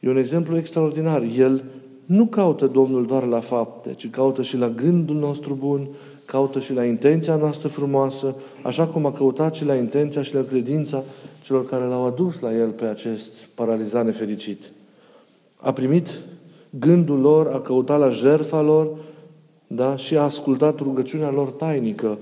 E 0.00 0.08
un 0.08 0.16
exemplu 0.16 0.56
extraordinar. 0.56 1.22
El 1.36 1.62
nu 2.06 2.26
caută 2.26 2.66
Domnul 2.66 3.06
doar 3.06 3.24
la 3.24 3.40
fapte, 3.40 3.94
ci 3.96 4.10
caută 4.10 4.42
și 4.42 4.56
la 4.56 4.68
gândul 4.68 5.16
nostru 5.16 5.54
bun, 5.54 5.88
caută 6.24 6.60
și 6.60 6.72
la 6.72 6.84
intenția 6.84 7.36
noastră 7.36 7.68
frumoasă, 7.68 8.34
așa 8.62 8.86
cum 8.86 9.06
a 9.06 9.12
căutat 9.12 9.54
și 9.54 9.64
la 9.64 9.74
intenția 9.74 10.22
și 10.22 10.34
la 10.34 10.42
credința 10.42 11.02
celor 11.42 11.66
care 11.66 11.84
l-au 11.84 12.06
adus 12.06 12.40
la 12.40 12.54
el 12.54 12.68
pe 12.68 12.84
acest 12.84 13.30
paralizat 13.54 14.04
nefericit. 14.04 14.62
A 15.56 15.72
primit 15.72 16.18
gândul 16.70 17.20
lor, 17.20 17.46
a 17.46 17.60
căutat 17.60 17.98
la 17.98 18.08
jertfa 18.08 18.60
lor, 18.60 18.88
da? 19.66 19.96
și 19.96 20.16
a 20.16 20.22
ascultat 20.22 20.78
rugăciunea 20.78 21.30
lor 21.30 21.48
tainică, 21.48 22.18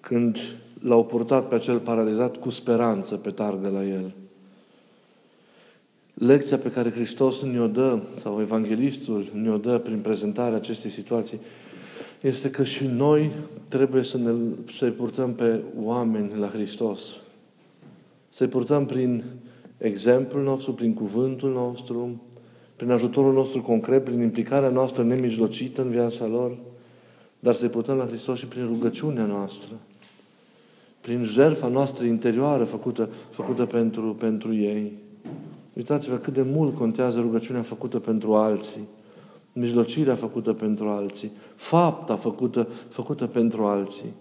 când 0.00 0.38
l-au 0.82 1.04
purtat 1.04 1.48
pe 1.48 1.54
acel 1.54 1.78
paralizat 1.78 2.36
cu 2.36 2.50
speranță 2.50 3.16
pe 3.16 3.30
targă 3.30 3.68
la 3.68 3.84
el. 3.84 4.12
Lecția 6.14 6.58
pe 6.58 6.70
care 6.70 6.90
Hristos 6.90 7.42
ne-o 7.42 7.66
dă, 7.66 7.98
sau 8.14 8.40
Evanghelistul 8.40 9.26
ne-o 9.32 9.56
dă 9.56 9.78
prin 9.78 9.98
prezentarea 9.98 10.56
acestei 10.56 10.90
situații, 10.90 11.40
este 12.20 12.50
că 12.50 12.64
și 12.64 12.86
noi 12.86 13.32
trebuie 13.68 14.02
să 14.02 14.18
ne, 14.18 14.32
să-i 14.78 14.90
purtăm 14.90 15.34
pe 15.34 15.60
oameni 15.82 16.38
la 16.38 16.48
Hristos. 16.48 17.10
Să-i 18.28 18.46
purtăm 18.46 18.86
prin 18.86 19.24
exemplul 19.78 20.42
nostru, 20.42 20.72
prin 20.72 20.94
cuvântul 20.94 21.52
nostru, 21.52 22.22
prin 22.76 22.90
ajutorul 22.90 23.32
nostru 23.32 23.62
concret, 23.62 24.04
prin 24.04 24.20
implicarea 24.20 24.68
noastră 24.68 25.02
nemijlocită 25.02 25.82
în 25.82 25.90
viața 25.90 26.26
lor, 26.26 26.58
dar 27.38 27.54
să-i 27.54 27.68
purtăm 27.68 27.96
la 27.96 28.06
Hristos 28.06 28.38
și 28.38 28.46
prin 28.46 28.66
rugăciunea 28.66 29.24
noastră, 29.24 29.72
prin 31.00 31.24
jertfa 31.24 31.68
noastră 31.68 32.04
interioară 32.04 32.64
făcută, 32.64 33.08
făcută 33.30 33.64
pentru, 33.64 34.14
pentru 34.18 34.54
ei. 34.54 34.92
Uitați-vă 35.76 36.16
cât 36.16 36.32
de 36.32 36.42
mult 36.42 36.76
contează 36.76 37.20
rugăciunea 37.20 37.62
făcută 37.62 37.98
pentru 37.98 38.34
alții, 38.34 38.88
mijlocirea 39.52 40.14
făcută 40.14 40.52
pentru 40.52 40.88
alții, 40.88 41.30
fapta 41.54 42.16
făcută, 42.16 42.68
făcută 42.88 43.26
pentru 43.26 43.64
alții. 43.64 44.12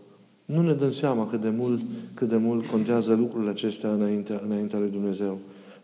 Nu 0.45 0.61
ne 0.61 0.73
dăm 0.73 0.91
seama 0.91 1.27
cât 1.27 1.41
de 1.41 1.49
mult, 1.49 1.81
cât 2.13 2.29
de 2.29 2.35
mult 2.35 2.65
contează 2.65 3.13
lucrurile 3.13 3.49
acestea 3.49 3.89
înaintea, 3.89 4.41
înaintea 4.45 4.79
lui 4.79 4.89
Dumnezeu. 4.89 5.37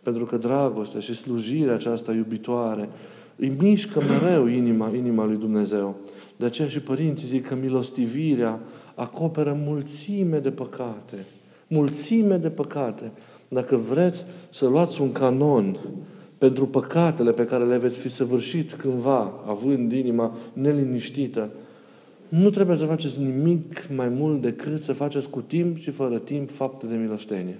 Pentru 0.03 0.25
că 0.25 0.37
dragostea 0.37 0.99
și 0.99 1.15
slujirea 1.15 1.73
aceasta 1.73 2.13
iubitoare 2.13 2.89
îi 3.35 3.55
mișcă 3.59 4.01
mereu 4.01 4.45
inima, 4.45 4.89
inima 4.95 5.25
lui 5.25 5.37
Dumnezeu. 5.37 5.95
De 6.35 6.45
aceea 6.45 6.67
și 6.67 6.79
părinții 6.79 7.27
zic 7.27 7.47
că 7.47 7.55
milostivirea 7.55 8.59
acoperă 8.95 9.57
mulțime 9.65 10.37
de 10.37 10.51
păcate. 10.51 11.25
Mulțime 11.67 12.37
de 12.37 12.49
păcate. 12.49 13.11
Dacă 13.47 13.75
vreți 13.75 14.25
să 14.49 14.67
luați 14.67 15.01
un 15.01 15.11
canon 15.11 15.77
pentru 16.37 16.67
păcatele 16.67 17.31
pe 17.31 17.45
care 17.45 17.63
le 17.63 17.77
veți 17.77 17.97
fi 17.97 18.09
săvârșit 18.09 18.73
cândva, 18.73 19.31
având 19.45 19.91
inima 19.91 20.35
neliniștită, 20.53 21.49
nu 22.29 22.49
trebuie 22.49 22.77
să 22.77 22.85
faceți 22.85 23.19
nimic 23.21 23.87
mai 23.95 24.07
mult 24.07 24.41
decât 24.41 24.83
să 24.83 24.93
faceți 24.93 25.29
cu 25.29 25.41
timp 25.41 25.77
și 25.77 25.91
fără 25.91 26.17
timp 26.17 26.51
fapte 26.51 26.85
de 26.85 26.95
milostenie. 26.95 27.59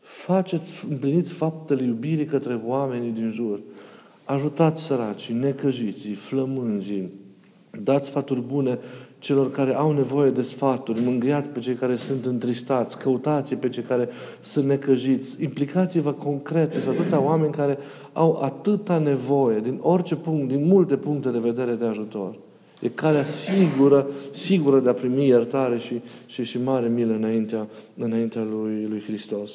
Faceți, 0.00 0.84
împliniți 0.90 1.32
faptele 1.32 1.82
iubirii 1.82 2.24
către 2.24 2.60
oamenii 2.64 3.10
din 3.10 3.30
jur. 3.30 3.60
Ajutați 4.24 4.82
săracii, 4.82 5.34
necăjiții, 5.34 6.14
flămânzii. 6.14 7.12
Dați 7.82 8.08
sfaturi 8.08 8.40
bune 8.40 8.78
celor 9.22 9.50
care 9.50 9.74
au 9.74 9.92
nevoie 9.92 10.30
de 10.30 10.42
sfaturi, 10.42 11.00
mângâiați 11.00 11.48
pe 11.48 11.60
cei 11.60 11.74
care 11.74 11.96
sunt 11.96 12.24
întristați, 12.26 12.98
căutați 12.98 13.54
pe 13.54 13.68
cei 13.68 13.82
care 13.82 14.08
sunt 14.40 14.64
necăjiți, 14.64 15.42
implicați-vă 15.42 16.12
concret, 16.12 16.72
sunt 16.72 16.98
atâția 16.98 17.20
oameni 17.20 17.52
care 17.52 17.78
au 18.12 18.40
atâta 18.42 18.98
nevoie, 18.98 19.60
din 19.60 19.78
orice 19.82 20.14
punct, 20.14 20.48
din 20.48 20.66
multe 20.66 20.96
puncte 20.96 21.28
de 21.28 21.38
vedere 21.38 21.74
de 21.74 21.84
ajutor. 21.84 22.34
E 22.80 22.88
calea 22.88 23.24
sigură, 23.24 24.06
sigură 24.30 24.80
de 24.80 24.88
a 24.88 24.94
primi 24.94 25.26
iertare 25.26 25.78
și, 25.78 26.00
și, 26.26 26.44
și 26.44 26.62
mare 26.62 26.88
milă 26.88 27.14
înaintea, 27.14 27.66
înaintea 27.96 28.42
lui, 28.42 28.86
lui 28.88 29.02
Hristos. 29.06 29.52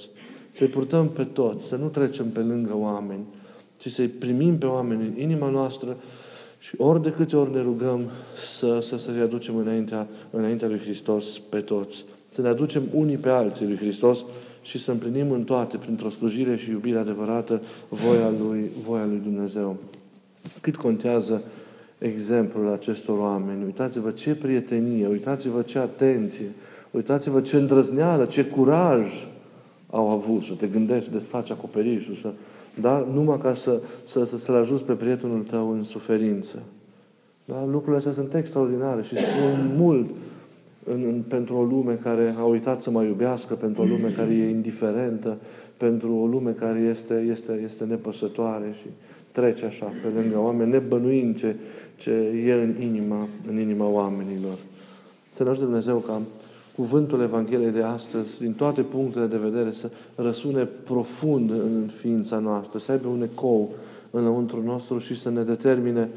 Să-i 0.49 0.67
purtăm 0.67 1.09
pe 1.09 1.23
toți, 1.23 1.67
să 1.67 1.75
nu 1.75 1.87
trecem 1.87 2.29
pe 2.29 2.39
lângă 2.39 2.73
oameni, 2.75 3.23
ci 3.77 3.87
să-i 3.87 4.07
primim 4.07 4.57
pe 4.57 4.65
oameni 4.65 5.01
în 5.01 5.21
inima 5.21 5.49
noastră 5.49 5.97
și 6.59 6.75
ori 6.77 7.01
de 7.01 7.11
câte 7.11 7.35
ori 7.35 7.53
ne 7.53 7.61
rugăm 7.61 8.01
să, 8.57 8.79
să, 8.81 8.97
să-i 8.97 9.21
aducem 9.21 9.55
înaintea, 9.55 10.07
înaintea 10.29 10.67
lui 10.67 10.79
Hristos 10.79 11.39
pe 11.39 11.59
toți. 11.59 12.05
Să 12.29 12.41
ne 12.41 12.47
aducem 12.47 12.83
unii 12.93 13.17
pe 13.17 13.29
alții 13.29 13.65
lui 13.65 13.77
Hristos 13.77 14.25
și 14.61 14.79
să 14.79 14.91
împlinim 14.91 15.31
în 15.31 15.43
toate, 15.43 15.77
printr-o 15.77 16.09
slujire 16.09 16.55
și 16.55 16.69
iubire 16.69 16.97
adevărată, 16.97 17.61
voia 17.89 18.29
lui, 18.29 18.69
voia 18.85 19.05
lui 19.05 19.21
Dumnezeu. 19.23 19.77
Cât 20.61 20.75
contează 20.75 21.43
exemplul 21.97 22.71
acestor 22.71 23.17
oameni. 23.17 23.63
Uitați-vă 23.63 24.11
ce 24.11 24.35
prietenie, 24.35 25.07
uitați-vă 25.07 25.61
ce 25.61 25.77
atenție, 25.77 26.51
uitați-vă 26.91 27.41
ce 27.41 27.55
îndrăzneală, 27.55 28.25
ce 28.25 28.45
curaj 28.45 29.27
au 29.89 30.09
avut 30.09 30.43
să 30.43 30.53
te 30.53 30.67
gândești, 30.67 31.11
desfaci 31.11 31.51
acoperișul, 31.51 32.17
să, 32.21 32.31
da? 32.81 33.07
numai 33.13 33.39
ca 33.39 33.53
să, 33.53 33.81
să, 34.05 34.25
să, 34.25 34.37
să-l 34.37 34.55
ajuți 34.55 34.83
pe 34.83 34.93
prietenul 34.93 35.43
tău 35.49 35.71
în 35.71 35.83
suferință. 35.83 36.59
Da? 37.45 37.65
Lucrurile 37.65 37.97
astea 37.97 38.11
sunt 38.11 38.33
extraordinare 38.33 39.01
și 39.01 39.17
spun 39.17 39.71
mult 39.75 40.09
în, 40.83 41.03
în, 41.07 41.23
pentru 41.27 41.55
o 41.55 41.63
lume 41.63 41.93
care 41.93 42.35
a 42.37 42.43
uitat 42.43 42.81
să 42.81 42.91
mă 42.91 43.03
iubească, 43.03 43.53
pentru 43.53 43.81
o 43.81 43.85
lume 43.85 44.09
care 44.09 44.33
e 44.33 44.49
indiferentă, 44.49 45.37
pentru 45.77 46.15
o 46.15 46.25
lume 46.25 46.51
care 46.51 46.79
este, 46.79 47.25
este, 47.29 47.61
este 47.63 47.83
nepăsătoare 47.83 48.73
și 48.79 48.87
trece 49.31 49.65
așa 49.65 49.93
pe 50.01 50.07
lângă 50.07 50.39
oameni, 50.39 50.69
nebănuind 50.69 51.37
ce, 51.37 51.55
ce 51.95 52.11
e 52.45 52.53
în 52.53 52.81
inima, 52.81 53.27
în 53.47 53.59
inima 53.59 53.87
oamenilor. 53.87 54.57
Să 55.31 55.43
ne 55.43 55.51
Dumnezeu 55.51 55.97
ca 55.97 56.21
cuvântul 56.77 57.21
Evangheliei 57.21 57.71
de 57.71 57.81
astăzi, 57.81 58.39
din 58.39 58.53
toate 58.53 58.81
punctele 58.81 59.25
de 59.25 59.37
vedere, 59.37 59.71
să 59.71 59.89
răsune 60.15 60.63
profund 60.83 61.49
în 61.49 61.89
ființa 61.99 62.37
noastră, 62.37 62.79
să 62.79 62.91
aibă 62.91 63.07
un 63.07 63.21
ecou 63.21 63.69
înăuntru 64.11 64.63
nostru 64.63 64.97
și 64.97 65.15
să 65.15 65.29
ne 65.29 65.41
determine 65.41 66.09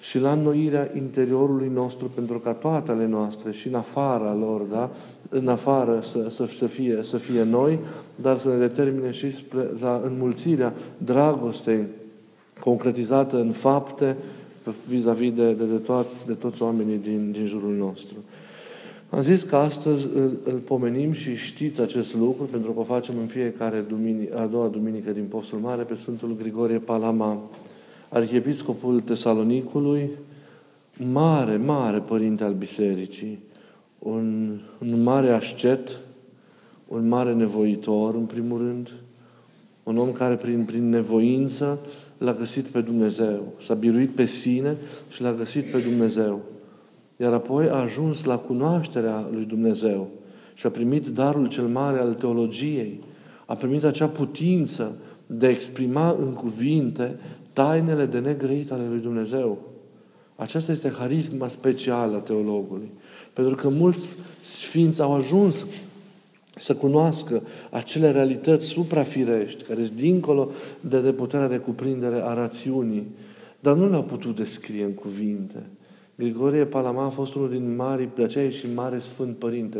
și 0.00 0.18
la 0.18 0.32
înnoirea 0.32 0.90
interiorului 0.96 1.70
nostru, 1.74 2.10
pentru 2.14 2.38
ca 2.38 2.52
toate 2.52 2.90
ale 2.90 3.06
noastre 3.06 3.52
și 3.52 3.68
în 3.68 3.74
afara 3.74 4.34
lor, 4.34 4.60
da? 4.60 4.90
în 5.28 5.48
afară 5.48 6.02
să, 6.10 6.28
să, 6.28 6.46
să, 6.46 6.66
fie, 6.66 6.98
să 7.02 7.16
fie 7.16 7.42
noi, 7.42 7.78
dar 8.16 8.36
să 8.36 8.48
ne 8.48 8.56
determine 8.56 9.10
și 9.10 9.30
spre, 9.30 9.70
la 9.80 10.00
înmulțirea 10.04 10.74
dragostei 10.98 11.84
concretizată 12.60 13.40
în 13.40 13.50
fapte 13.50 14.16
vis-a-vis 14.88 15.32
de, 15.32 15.52
de, 15.52 15.64
de, 15.64 15.76
toți, 15.76 16.26
de 16.26 16.32
toți 16.32 16.62
oamenii 16.62 16.98
din, 16.98 17.32
din 17.32 17.46
jurul 17.46 17.72
nostru. 17.72 18.14
Am 19.10 19.22
zis 19.22 19.42
că 19.42 19.56
astăzi 19.56 20.06
îl, 20.14 20.36
îl 20.44 20.58
pomenim 20.58 21.12
și 21.12 21.36
știți 21.36 21.80
acest 21.80 22.14
lucru, 22.14 22.44
pentru 22.44 22.72
că 22.72 22.80
o 22.80 22.84
facem 22.84 23.14
în 23.18 23.26
fiecare 23.26 23.80
duminică, 23.80 24.38
a 24.38 24.46
doua 24.46 24.68
duminică 24.68 25.10
din 25.10 25.24
Postul 25.24 25.58
Mare 25.58 25.82
pe 25.82 25.94
Sfântul 25.94 26.36
Grigorie 26.36 26.78
Palama, 26.78 27.50
arhiepiscopul 28.08 29.00
Tesalonicului, 29.00 30.10
mare, 30.96 31.56
mare 31.56 31.98
părinte 31.98 32.44
al 32.44 32.52
bisericii, 32.52 33.38
un, 33.98 34.58
un 34.80 35.02
mare 35.02 35.30
ascet, 35.30 35.96
un 36.88 37.08
mare 37.08 37.32
nevoitor, 37.32 38.14
în 38.14 38.24
primul 38.24 38.58
rând, 38.58 38.92
un 39.82 39.98
om 39.98 40.12
care 40.12 40.34
prin, 40.34 40.64
prin 40.64 40.88
nevoință 40.88 41.78
l-a 42.18 42.32
găsit 42.32 42.64
pe 42.64 42.80
Dumnezeu. 42.80 43.52
S-a 43.60 43.74
biruit 43.74 44.10
pe 44.10 44.24
sine 44.24 44.76
și 45.08 45.22
l-a 45.22 45.32
găsit 45.32 45.64
pe 45.70 45.78
Dumnezeu. 45.78 46.42
Iar 47.16 47.32
apoi 47.32 47.68
a 47.68 47.74
ajuns 47.74 48.24
la 48.24 48.38
cunoașterea 48.38 49.28
lui 49.32 49.44
Dumnezeu 49.44 50.08
și 50.54 50.66
a 50.66 50.70
primit 50.70 51.06
darul 51.06 51.48
cel 51.48 51.66
mare 51.66 51.98
al 51.98 52.14
teologiei. 52.14 53.00
A 53.46 53.54
primit 53.54 53.84
acea 53.84 54.08
putință 54.08 54.96
de 55.26 55.46
a 55.46 55.50
exprima 55.50 56.16
în 56.18 56.32
cuvinte 56.32 57.18
tainele 57.52 58.06
de 58.06 58.18
negrăit 58.18 58.72
ale 58.72 58.88
lui 58.88 59.00
Dumnezeu. 59.00 59.58
Aceasta 60.36 60.72
este 60.72 60.90
harisma 60.98 61.48
specială 61.48 62.16
a 62.16 62.20
teologului. 62.20 62.90
Pentru 63.32 63.54
că 63.54 63.68
mulți 63.68 64.08
sfinți 64.40 65.00
au 65.00 65.14
ajuns 65.14 65.66
să 66.56 66.74
cunoască 66.74 67.42
acele 67.70 68.10
realități 68.10 68.66
suprafirești, 68.66 69.62
care 69.62 69.84
sunt 69.84 69.96
dincolo 69.96 70.50
de, 70.80 71.00
de 71.00 71.12
puterea 71.12 71.48
de 71.48 71.58
cuprindere 71.58 72.20
a 72.24 72.34
rațiunii, 72.34 73.06
dar 73.60 73.74
nu 73.74 73.88
le-au 73.88 74.02
putut 74.02 74.36
descrie 74.36 74.84
în 74.84 74.92
cuvinte. 74.92 75.62
Grigorie 76.16 76.64
Palama 76.64 77.04
a 77.04 77.08
fost 77.08 77.34
unul 77.34 77.50
din 77.50 77.76
mari, 77.76 78.08
de 78.14 78.24
aceea 78.24 78.50
și 78.50 78.66
mare 78.74 78.98
Sfânt 78.98 79.36
Părinte. 79.36 79.78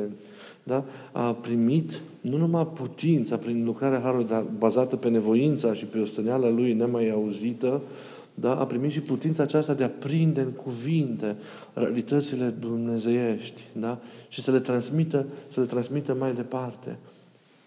Da? 0.62 0.85
A 1.12 1.33
primit 1.33 2.00
nu 2.21 2.37
numai 2.37 2.66
putința 2.66 3.37
prin 3.37 3.64
lucrarea 3.64 4.00
Harului, 4.00 4.26
dar 4.26 4.45
bazată 4.59 4.97
pe 4.97 5.09
nevoința 5.09 5.73
și 5.73 5.85
pe 5.85 5.99
ostăneala 5.99 6.49
lui 6.49 6.73
nemai 6.73 7.11
auzită, 7.11 7.81
da? 8.35 8.55
a 8.57 8.66
primit 8.66 8.90
și 8.90 9.00
putința 9.00 9.43
aceasta 9.43 9.75
de 9.75 9.85
a 9.85 9.88
prinde 9.88 10.40
în 10.40 10.50
cuvinte 10.50 11.37
realitățile 11.73 12.55
dumnezeiești 12.61 13.62
da? 13.73 13.99
și 14.28 14.40
să 14.40 14.50
le 14.50 14.61
transmită, 14.61 15.26
să 15.52 15.61
le 15.61 15.66
transmită 15.66 16.16
mai 16.19 16.35
departe. 16.35 16.99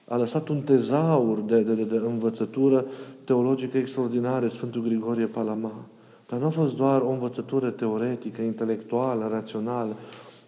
A 0.08 0.18
lăsat 0.18 0.48
un 0.48 0.62
tezaur 0.62 1.40
de, 1.40 1.62
de, 1.62 1.74
de, 1.74 1.84
de 1.84 1.96
învățătură 1.96 2.86
teologică 3.24 3.78
extraordinară 3.78 4.48
Sfântul 4.48 4.82
Grigorie 4.82 5.26
Palama. 5.26 5.86
Dar 6.30 6.40
nu 6.40 6.46
a 6.46 6.50
fost 6.50 6.76
doar 6.76 7.02
o 7.02 7.10
învățătură 7.10 7.70
teoretică, 7.70 8.42
intelectuală, 8.42 9.28
rațională. 9.32 9.96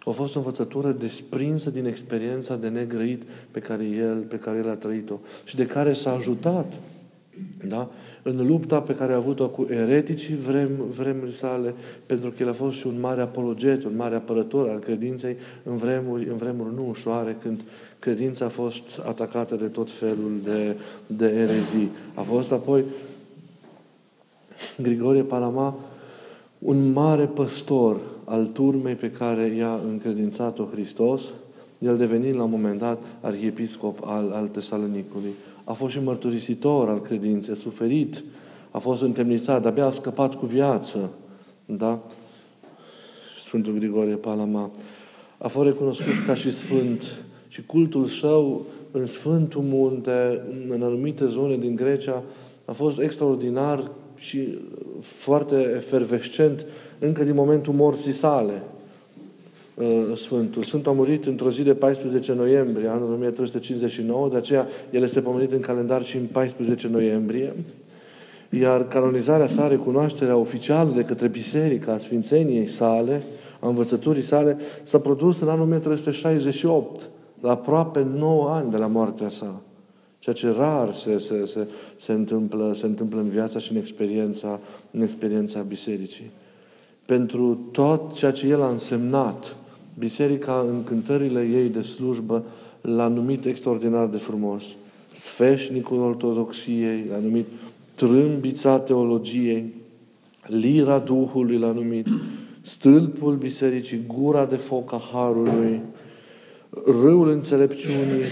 A 0.04 0.10
fost 0.10 0.34
o 0.34 0.38
învățătură 0.38 0.90
desprinsă 0.90 1.70
din 1.70 1.86
experiența 1.86 2.56
de 2.56 2.68
negrăit 2.68 3.22
pe 3.50 3.60
care 3.60 3.84
el, 3.84 4.20
pe 4.28 4.36
care 4.38 4.58
el 4.58 4.68
a 4.68 4.74
trăit-o 4.74 5.18
și 5.44 5.56
de 5.56 5.66
care 5.66 5.92
s-a 5.92 6.12
ajutat 6.12 6.72
Da? 7.68 7.88
În 8.22 8.46
lupta 8.46 8.80
pe 8.80 8.94
care 8.94 9.12
a 9.12 9.16
avut-o 9.16 9.48
cu 9.48 9.66
ereticii 9.70 10.34
vrem, 10.34 10.70
vremuri 10.96 11.34
sale, 11.34 11.74
pentru 12.06 12.30
că 12.30 12.42
el 12.42 12.48
a 12.48 12.52
fost 12.52 12.76
și 12.76 12.86
un 12.86 13.00
mare 13.00 13.20
apologet, 13.20 13.84
un 13.84 13.96
mare 13.96 14.14
apărător 14.14 14.68
al 14.68 14.78
credinței 14.78 15.36
în 15.62 15.76
vremuri, 15.76 16.28
în 16.28 16.36
vremuri 16.36 16.74
nu 16.74 16.86
ușoare, 16.88 17.36
când 17.42 17.60
credința 17.98 18.44
a 18.44 18.48
fost 18.48 19.00
atacată 19.06 19.54
de 19.54 19.66
tot 19.66 19.90
felul 19.90 20.32
de, 20.42 20.76
de 21.06 21.26
erezii. 21.26 21.90
A 22.14 22.20
fost 22.20 22.52
apoi 22.52 22.84
Grigorie 24.82 25.22
Palama 25.22 25.74
un 26.58 26.92
mare 26.92 27.24
păstor 27.24 28.00
al 28.24 28.46
turmei 28.46 28.94
pe 28.94 29.10
care 29.10 29.54
i-a 29.56 29.80
încredințat-o 29.88 30.68
Hristos, 30.72 31.22
el 31.78 31.96
devenind 31.96 32.36
la 32.36 32.42
un 32.42 32.50
moment 32.50 32.78
dat 32.78 33.02
arhiepiscop 33.20 33.98
al, 34.04 34.32
al 34.34 34.46
Tesalonicului. 34.46 35.30
A 35.64 35.72
fost 35.72 35.92
și 35.92 36.00
mărturisitor 36.00 36.88
al 36.88 37.00
credinței, 37.00 37.54
a 37.54 37.56
suferit, 37.56 38.24
a 38.70 38.78
fost 38.78 39.02
întemnițat, 39.02 39.66
abia 39.66 39.86
a 39.86 39.90
scăpat 39.90 40.34
cu 40.34 40.46
viață. 40.46 41.10
Da? 41.64 41.98
Sfântul 43.40 43.72
Grigorie 43.72 44.14
Palama. 44.14 44.70
A 45.38 45.48
fost 45.48 45.66
recunoscut 45.66 46.24
ca 46.26 46.34
și 46.34 46.50
sfânt 46.50 47.24
și 47.48 47.66
cultul 47.66 48.06
său 48.06 48.66
în 48.90 49.06
Sfântul 49.06 49.62
Munte, 49.62 50.42
în 50.68 50.82
anumite 50.82 51.26
zone 51.26 51.56
din 51.56 51.76
Grecia, 51.76 52.22
a 52.64 52.72
fost 52.72 53.00
extraordinar 53.00 53.90
și 54.22 54.58
foarte 55.00 55.72
efervescent 55.76 56.66
încă 56.98 57.24
din 57.24 57.34
momentul 57.34 57.72
morții 57.72 58.12
sale. 58.12 58.62
Uh, 59.74 60.16
Sfântul. 60.16 60.62
Sfântul 60.62 60.92
a 60.92 60.94
murit 60.94 61.26
într-o 61.26 61.50
zi 61.50 61.62
de 61.62 61.74
14 61.74 62.32
noiembrie, 62.32 62.88
anul 62.88 63.12
1359, 63.12 64.28
de 64.28 64.36
aceea 64.36 64.68
el 64.90 65.02
este 65.02 65.20
pomenit 65.20 65.52
în 65.52 65.60
calendar 65.60 66.04
și 66.04 66.16
în 66.16 66.24
14 66.32 66.88
noiembrie. 66.88 67.54
Iar 68.50 68.88
canonizarea 68.88 69.46
sa, 69.46 69.68
recunoașterea 69.68 70.36
oficială 70.36 70.92
de 70.94 71.04
către 71.04 71.28
Biserica 71.28 71.92
a 71.92 71.98
Sfințeniei 71.98 72.66
sale, 72.66 73.22
a 73.60 73.68
învățăturii 73.68 74.22
sale, 74.22 74.56
s-a 74.82 74.98
produs 74.98 75.40
în 75.40 75.48
anul 75.48 75.62
1368, 75.62 77.08
la 77.40 77.50
aproape 77.50 78.06
9 78.16 78.48
ani 78.50 78.70
de 78.70 78.76
la 78.76 78.86
moartea 78.86 79.28
sa. 79.28 79.60
Ceea 80.22 80.34
ce 80.34 80.50
rar 80.50 80.94
se, 80.94 81.18
se, 81.18 81.46
se, 81.46 81.66
se, 81.96 82.12
întâmplă, 82.12 82.72
se 82.74 82.86
întâmplă 82.86 83.20
în 83.20 83.28
viața 83.28 83.58
și 83.58 83.72
în 83.72 83.76
experiența, 83.76 84.60
în 84.90 85.00
experiența 85.00 85.60
bisericii. 85.60 86.30
Pentru 87.06 87.58
tot 87.72 88.14
ceea 88.14 88.30
ce 88.30 88.46
El 88.46 88.62
a 88.62 88.68
însemnat, 88.68 89.56
biserica 89.98 90.66
în 90.68 90.84
cântările 90.84 91.40
ei 91.40 91.68
de 91.68 91.80
slujbă 91.80 92.44
l-a 92.80 93.08
numit 93.08 93.44
extraordinar 93.44 94.06
de 94.06 94.16
frumos. 94.16 94.64
Sfeșnicul 95.12 96.00
ortodoxiei, 96.00 97.06
l-a 97.10 97.18
numit 97.18 97.46
trâmbița 97.94 98.78
teologiei, 98.78 99.74
lira 100.46 100.98
Duhului 100.98 101.58
l-a 101.58 101.72
numit, 101.72 102.06
stâlpul 102.60 103.36
bisericii, 103.36 104.04
gura 104.06 104.44
de 104.44 104.56
foc 104.56 104.92
a 104.92 105.00
Harului, 105.12 105.80
râul 106.84 107.28
înțelepciunii, 107.28 108.24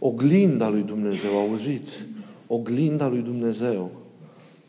oglinda 0.00 0.68
lui 0.68 0.82
Dumnezeu, 0.82 1.38
auziți? 1.38 2.06
Oglinda 2.46 3.08
lui 3.08 3.20
Dumnezeu. 3.20 3.90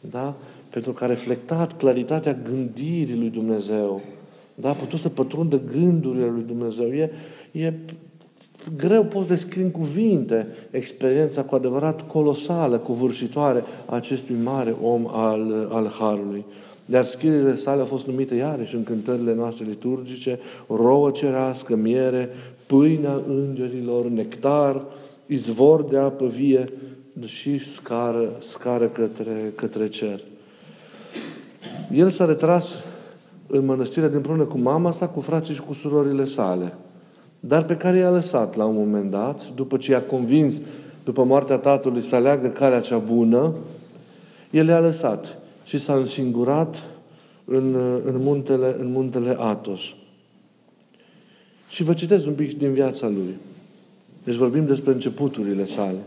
Da? 0.09 0.35
Pentru 0.69 0.91
că 0.91 1.03
a 1.03 1.07
reflectat 1.07 1.77
claritatea 1.77 2.33
gândirii 2.33 3.17
lui 3.17 3.29
Dumnezeu. 3.29 4.01
Da? 4.55 4.69
A 4.69 4.73
putut 4.73 5.00
să 5.00 5.09
pătrundă 5.09 5.61
gândurile 5.71 6.25
lui 6.25 6.43
Dumnezeu. 6.47 6.88
E, 6.88 7.11
e 7.51 7.73
greu 8.77 9.03
poți 9.03 9.27
descrie 9.27 9.63
în 9.63 9.71
cuvinte 9.71 10.47
experiența 10.71 11.43
cu 11.43 11.55
adevărat 11.55 12.07
colosală, 12.07 12.77
covârșitoare 12.77 13.63
a 13.85 13.95
acestui 13.95 14.35
mare 14.43 14.75
om 14.81 15.07
al, 15.07 15.67
al 15.71 15.88
Harului. 16.00 16.45
Iar 16.85 17.05
scrierile 17.05 17.55
sale 17.55 17.79
au 17.79 17.85
fost 17.85 18.05
numite 18.05 18.35
iarăși 18.35 18.75
în 18.75 18.83
cântările 18.83 19.33
noastre 19.33 19.65
liturgice, 19.65 20.39
rouă 20.67 21.11
cerească, 21.11 21.75
miere, 21.75 22.29
pâinea 22.65 23.21
îngerilor, 23.27 24.05
nectar, 24.09 24.81
izvor 25.33 25.83
de 25.83 25.97
apă 25.97 26.25
vie 26.25 26.65
și 27.25 27.59
scară, 27.59 28.29
scară 28.39 28.88
către, 28.88 29.53
către 29.55 29.88
cer. 29.88 30.21
El 31.93 32.09
s-a 32.09 32.25
retras 32.25 32.75
în 33.47 33.65
mănăstire 33.65 34.05
împreună 34.05 34.43
cu 34.43 34.57
mama 34.57 34.91
sa, 34.91 35.07
cu 35.07 35.21
frații 35.21 35.53
și 35.53 35.61
cu 35.61 35.73
surorile 35.73 36.25
sale, 36.25 36.73
dar 37.39 37.65
pe 37.65 37.77
care 37.77 37.97
i-a 37.97 38.09
lăsat 38.09 38.55
la 38.55 38.65
un 38.65 38.75
moment 38.75 39.11
dat, 39.11 39.48
după 39.55 39.77
ce 39.77 39.91
i-a 39.91 40.01
convins, 40.01 40.61
după 41.03 41.24
moartea 41.24 41.57
tatălui, 41.57 42.01
să 42.01 42.15
aleagă 42.15 42.48
calea 42.48 42.79
cea 42.79 42.98
bună, 42.98 43.53
el 44.50 44.67
i-a 44.67 44.79
lăsat 44.79 45.37
și 45.63 45.77
s-a 45.77 45.94
însingurat 45.94 46.83
în, 47.46 47.75
în, 48.05 48.15
muntele, 48.17 48.75
în 48.79 48.91
muntele 48.91 49.35
Atos. 49.39 49.81
Și 51.70 51.83
vă 51.83 51.94
citesc 51.94 52.27
un 52.27 52.33
pic 52.33 52.57
din 52.57 52.74
viața 52.74 53.07
lui. 53.07 53.35
Deci 54.24 54.36
vorbim 54.36 54.66
despre 54.66 54.92
începuturile 54.92 55.66
sale. 55.66 55.98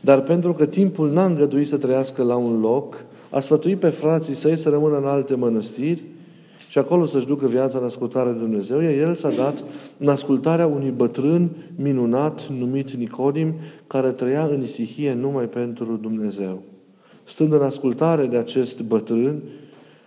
Dar 0.00 0.20
pentru 0.20 0.52
că 0.52 0.66
timpul 0.66 1.10
n-a 1.10 1.24
îngăduit 1.24 1.68
să 1.68 1.76
trăiască 1.76 2.22
la 2.22 2.36
un 2.36 2.60
loc, 2.60 3.04
a 3.30 3.40
sfătuit 3.40 3.78
pe 3.78 3.88
frații 3.88 4.34
săi 4.34 4.56
să 4.56 4.68
rămână 4.68 4.96
în 4.96 5.04
alte 5.04 5.34
mănăstiri 5.34 6.02
și 6.68 6.78
acolo 6.78 7.04
să-și 7.04 7.26
ducă 7.26 7.46
viața 7.46 7.78
în 7.78 7.84
ascultarea 7.84 8.32
de 8.32 8.38
Dumnezeu, 8.38 8.80
iar 8.80 8.92
el 8.92 9.14
s-a 9.14 9.30
dat 9.30 9.64
în 9.98 10.08
ascultarea 10.08 10.66
unui 10.66 10.90
bătrân 10.90 11.50
minunat 11.76 12.46
numit 12.46 12.90
Nicodim, 12.90 13.54
care 13.86 14.10
trăia 14.10 14.44
în 14.44 14.62
isihie 14.62 15.14
numai 15.14 15.44
pentru 15.44 15.98
Dumnezeu. 16.02 16.62
Stând 17.24 17.52
în 17.52 17.62
ascultare 17.62 18.26
de 18.26 18.36
acest 18.36 18.82
bătrân, 18.82 19.40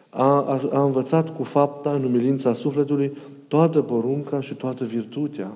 a, 0.10 0.24
a, 0.24 0.62
a 0.72 0.84
învățat 0.84 1.36
cu 1.36 1.44
fapta, 1.44 1.92
în 1.92 2.04
umilința 2.04 2.54
sufletului, 2.54 3.12
toată 3.48 3.82
porunca 3.82 4.42
și 4.42 4.54
toată 4.54 4.84
virtutea. 4.84 5.52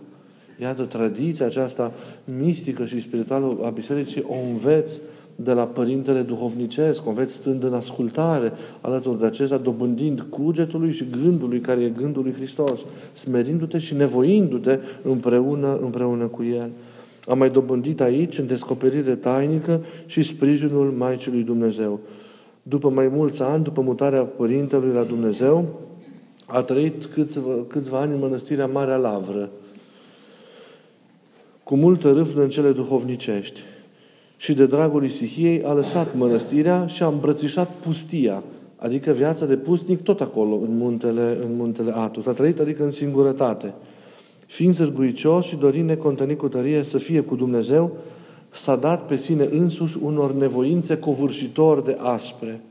Iată, 0.62 0.84
tradiția 0.84 1.46
aceasta 1.46 1.92
mistică 2.40 2.86
și 2.86 3.02
spirituală 3.02 3.58
a 3.64 3.70
Bisericii 3.70 4.26
o 4.28 4.36
înveți 4.52 5.02
de 5.36 5.54
la 5.54 5.64
Părintele 5.64 6.22
Duhovnicesc, 6.22 7.06
o 7.06 7.10
înveți 7.10 7.34
stând 7.34 7.64
în 7.64 7.74
ascultare 7.74 8.52
alături 8.82 9.20
de 9.20 9.26
acesta, 9.26 9.58
dobândind 9.58 10.26
cugetului 10.30 10.92
și 10.92 11.06
gândului 11.22 11.60
care 11.60 11.82
e 11.82 11.90
gândul 11.90 12.24
lui 12.24 12.34
Hristos, 12.34 12.80
smerindu-te 13.14 13.78
și 13.78 13.96
nevoindu-te 13.96 14.80
împreună, 15.04 15.80
împreună 15.82 16.26
cu 16.26 16.44
El. 16.44 16.70
Am 17.28 17.38
mai 17.38 17.50
dobândit 17.50 18.02
aici, 18.02 18.38
în 18.38 18.48
descoperire 18.48 19.16
tainică 19.16 19.82
și 20.06 20.24
sprijinul 20.24 20.92
Maicii 20.92 21.32
lui 21.32 21.44
Dumnezeu. 21.44 22.00
După 22.64 22.90
mai 22.90 23.08
mulți 23.08 23.42
ani, 23.42 23.64
după 23.64 23.82
mutarea 23.82 24.24
Părintelui 24.24 24.94
la 24.94 25.04
Dumnezeu, 25.04 25.66
a 26.46 26.62
trăit 26.62 27.06
câțiva, 27.06 27.52
câțiva 27.68 28.00
ani 28.00 28.14
în 28.14 28.20
mănăstirea 28.20 28.66
Marea 28.66 28.96
Lavră, 28.96 29.50
cu 31.68 31.76
multă 31.76 32.12
râvnă 32.12 32.42
în 32.42 32.50
cele 32.50 32.72
duhovnicești. 32.72 33.60
Și 34.38 34.54
de 34.54 34.66
dragul 34.66 35.04
Isihiei 35.04 35.64
a 35.64 35.74
lăsat 35.74 36.16
mănăstirea 36.16 36.86
și 36.86 37.04
a 37.04 37.08
îmbrățișat 37.08 37.70
pustia, 37.86 38.44
adică 38.76 39.12
viața 39.12 39.46
de 39.46 39.56
pustnic 39.56 40.04
tot 40.04 40.22
acolo, 40.22 40.56
în 40.56 40.78
muntele, 40.78 41.38
în 41.42 41.56
muntele 41.56 41.92
Atos. 41.96 42.26
A 42.26 42.32
trăit, 42.32 42.60
adică 42.60 42.84
în 42.84 42.92
singurătate. 42.92 43.74
Fiind 44.46 44.74
sârguicios 44.74 45.46
și 45.46 45.56
dorind 45.56 45.88
necontănit 45.88 46.38
cu 46.38 46.48
tărie 46.48 46.84
să 46.84 46.98
fie 46.98 47.22
cu 47.22 47.36
Dumnezeu, 47.36 47.98
s-a 48.52 48.76
dat 48.76 49.06
pe 49.06 49.18
sine 49.18 49.50
însuși 49.52 49.98
unor 50.02 50.34
nevoințe 50.34 50.98
covârșitor 50.98 51.82
de 51.82 51.98
aspre. 52.00 52.62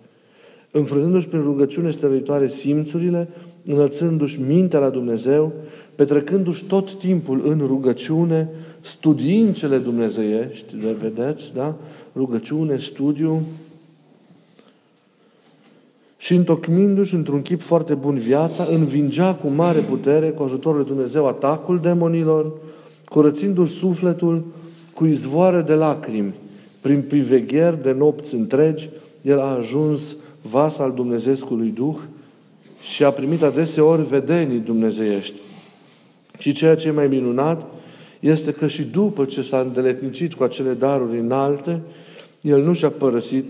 Înfrânându-și 0.71 1.29
prin 1.29 1.43
rugăciune 1.43 1.91
stăruitoare 1.91 2.49
simțurile, 2.49 3.29
înălțându-și 3.65 4.41
mintea 4.41 4.79
la 4.79 4.91
Dumnezeu, 4.91 5.53
petrecându-și 5.95 6.65
tot 6.65 6.95
timpul 6.95 7.43
în 7.45 7.63
rugăciune, 7.67 8.49
studiind 8.87 9.55
cele 9.55 9.79
dumnezeiești, 9.79 10.77
le 10.77 10.93
vedeți, 10.93 11.55
da? 11.55 11.75
Rugăciune, 12.15 12.79
studiu, 12.79 13.43
și 16.17 16.35
întocmindu-și 16.35 17.15
într-un 17.15 17.43
chip 17.43 17.63
foarte 17.63 17.95
bun 17.95 18.19
viața, 18.19 18.67
învingea 18.71 19.35
cu 19.35 19.49
mare 19.49 19.81
putere, 19.81 20.31
cu 20.31 20.43
ajutorul 20.43 20.79
lui 20.79 20.87
Dumnezeu, 20.87 21.27
atacul 21.27 21.81
demonilor, 21.81 22.53
curățindu-și 23.09 23.73
sufletul 23.73 24.45
cu 24.95 25.05
izvoare 25.07 25.63
de 25.63 25.75
lacrimi, 25.75 26.35
prin 26.81 27.03
privegheri 27.03 27.83
de 27.83 27.93
nopți 27.93 28.35
întregi, 28.35 28.89
el 29.23 29.41
a 29.41 29.57
ajuns 29.57 30.17
vas 30.51 30.79
al 30.79 30.93
Dumnezeescului 30.93 31.69
Duh 31.69 31.97
și 32.83 33.05
a 33.05 33.11
primit 33.11 33.43
adeseori 33.43 34.09
vedenii 34.09 34.59
dumnezeiești. 34.59 35.35
Și 36.39 36.53
ceea 36.53 36.77
ce 36.77 36.89
e 36.89 36.91
mai 36.91 37.07
minunat 37.07 37.67
este 38.27 38.53
că 38.53 38.67
și 38.67 38.83
după 38.83 39.25
ce 39.25 39.43
s-a 39.43 39.61
îndeletnicit 39.61 40.35
cu 40.35 40.43
acele 40.43 40.73
daruri 40.73 41.19
înalte, 41.19 41.81
el 42.41 42.63
nu 42.63 42.73
și-a 42.73 42.91
părăsit 42.91 43.45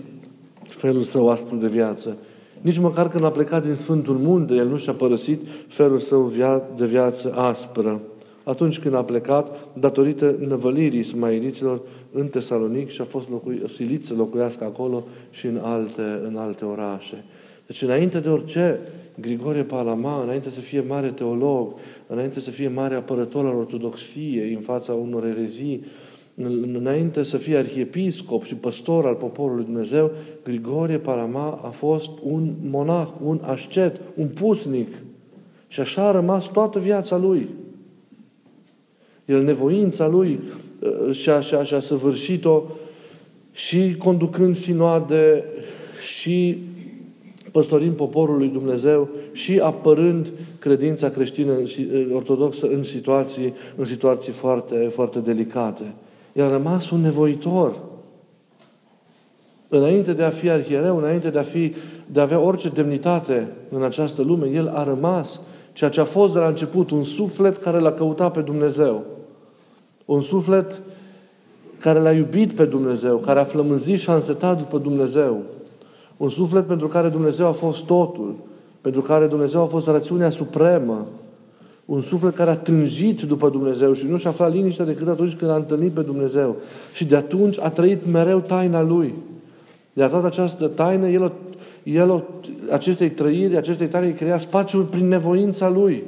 felul 0.67 1.03
său 1.03 1.29
aspru 1.29 1.55
de 1.55 1.67
viață. 1.67 2.17
Nici 2.61 2.77
măcar 2.77 3.09
când 3.09 3.23
a 3.23 3.31
plecat 3.31 3.65
din 3.65 3.75
Sfântul 3.75 4.15
Munte, 4.15 4.53
el 4.53 4.67
nu 4.67 4.77
și-a 4.77 4.93
părăsit 4.93 5.39
felul 5.67 5.99
său 5.99 6.31
de 6.77 6.85
viață 6.85 7.33
aspră. 7.35 8.01
atunci 8.43 8.79
când 8.79 8.95
a 8.95 9.03
plecat, 9.03 9.57
datorită 9.73 10.35
năvălirii 10.47 11.03
smailiților 11.03 11.81
în 12.11 12.27
Tesalonic 12.27 12.89
și 12.89 13.01
a 13.01 13.03
fost 13.03 13.29
locui, 13.29 13.61
silit 13.75 14.05
să 14.05 14.13
locuiască 14.13 14.63
acolo 14.63 15.03
și 15.29 15.45
în 15.45 15.59
alte, 15.63 16.21
în 16.27 16.35
alte 16.37 16.65
orașe. 16.65 17.23
Deci 17.65 17.81
înainte 17.81 18.19
de 18.19 18.29
orice, 18.29 18.79
Grigorie 19.19 19.63
Palama, 19.63 20.21
înainte 20.23 20.49
să 20.49 20.59
fie 20.59 20.83
mare 20.87 21.07
teolog, 21.07 21.73
înainte 22.07 22.39
să 22.39 22.51
fie 22.51 22.67
mare 22.67 22.95
apărător 22.95 23.45
al 23.45 23.55
ortodoxiei 23.55 24.53
în 24.53 24.61
fața 24.61 24.93
unor 24.93 25.25
erezii, 25.25 25.85
înainte 26.73 27.23
să 27.23 27.37
fie 27.37 27.57
arhiepiscop 27.57 28.43
și 28.43 28.55
păstor 28.55 29.05
al 29.05 29.15
poporului 29.15 29.63
Dumnezeu, 29.63 30.11
Grigorie 30.43 30.97
Palama 30.97 31.61
a 31.63 31.69
fost 31.69 32.09
un 32.21 32.53
monah, 32.61 33.07
un 33.23 33.39
ascet, 33.41 34.01
un 34.15 34.27
pusnic. 34.27 34.87
Și 35.67 35.79
așa 35.79 36.07
a 36.07 36.11
rămas 36.11 36.51
toată 36.51 36.79
viața 36.79 37.17
lui. 37.17 37.49
El, 39.25 39.43
nevoința 39.43 40.07
lui, 40.07 40.39
uh, 40.79 41.15
și-a, 41.15 41.39
și-a, 41.39 41.63
și-a 41.63 41.79
săvârșit-o 41.79 42.63
și 43.51 43.95
conducând 43.97 44.55
sinoade 44.55 45.43
și 46.17 46.57
păstorind 47.57 47.95
poporul 47.95 48.37
lui 48.37 48.47
Dumnezeu 48.47 49.09
și 49.31 49.59
apărând 49.59 50.31
credința 50.59 51.09
creștină 51.09 51.53
ortodoxă 52.13 52.67
în 52.67 52.83
situații, 52.83 53.53
în 53.75 53.85
situații 53.85 54.31
foarte, 54.31 54.75
foarte 54.75 55.19
delicate. 55.19 55.93
El 56.33 56.45
a 56.45 56.51
rămas 56.51 56.89
un 56.89 57.01
nevoitor. 57.01 57.75
Înainte 59.67 60.13
de 60.13 60.23
a 60.23 60.29
fi 60.29 60.49
arhiereu, 60.49 60.97
înainte 60.97 61.29
de 61.29 61.39
a, 61.39 61.43
fi, 61.43 61.73
de 62.05 62.19
a 62.19 62.23
avea 62.23 62.39
orice 62.39 62.69
demnitate 62.69 63.47
în 63.69 63.83
această 63.83 64.21
lume, 64.21 64.49
el 64.49 64.67
a 64.67 64.83
rămas 64.83 65.41
ceea 65.73 65.89
ce 65.89 65.99
a 65.99 66.05
fost 66.05 66.33
de 66.33 66.39
la 66.39 66.47
început, 66.47 66.91
un 66.91 67.03
suflet 67.03 67.57
care 67.57 67.79
l-a 67.79 67.91
căutat 67.91 68.33
pe 68.33 68.41
Dumnezeu. 68.41 69.05
Un 70.05 70.21
suflet 70.21 70.81
care 71.79 71.99
l-a 71.99 72.11
iubit 72.11 72.51
pe 72.51 72.65
Dumnezeu, 72.65 73.17
care 73.17 73.39
a 73.39 73.43
flămânzit 73.43 73.99
și 73.99 74.09
a 74.09 74.15
însetat 74.15 74.57
după 74.57 74.77
Dumnezeu. 74.77 75.43
Un 76.17 76.29
suflet 76.29 76.67
pentru 76.67 76.87
care 76.87 77.09
Dumnezeu 77.09 77.47
a 77.47 77.51
fost 77.51 77.85
totul, 77.85 78.35
pentru 78.81 79.01
care 79.01 79.27
Dumnezeu 79.27 79.61
a 79.61 79.65
fost 79.65 79.87
rațiunea 79.87 80.29
supremă. 80.29 81.07
Un 81.85 82.01
suflet 82.01 82.35
care 82.35 82.49
a 82.49 82.57
tânjit 82.57 83.21
după 83.21 83.49
Dumnezeu 83.49 83.93
și 83.93 84.05
nu 84.05 84.17
și-a 84.17 84.29
aflat 84.29 84.53
liniștea 84.53 84.85
decât 84.85 85.07
atunci 85.07 85.35
când 85.35 85.51
a 85.51 85.55
întâlnit 85.55 85.91
pe 85.91 86.01
Dumnezeu. 86.01 86.55
Și 86.93 87.05
de 87.05 87.15
atunci 87.15 87.59
a 87.59 87.69
trăit 87.69 88.11
mereu 88.11 88.39
taina 88.39 88.81
Lui. 88.81 89.13
De 89.93 90.05
toată 90.05 90.25
această 90.25 90.67
taină, 90.67 91.07
El, 91.07 91.31
el 91.83 92.23
acestei 92.71 93.09
trăiri, 93.09 93.57
acestei 93.57 93.87
taine, 93.87 94.09
crea 94.09 94.37
spațiul 94.37 94.83
prin 94.83 95.07
nevoința 95.07 95.69
Lui. 95.69 96.03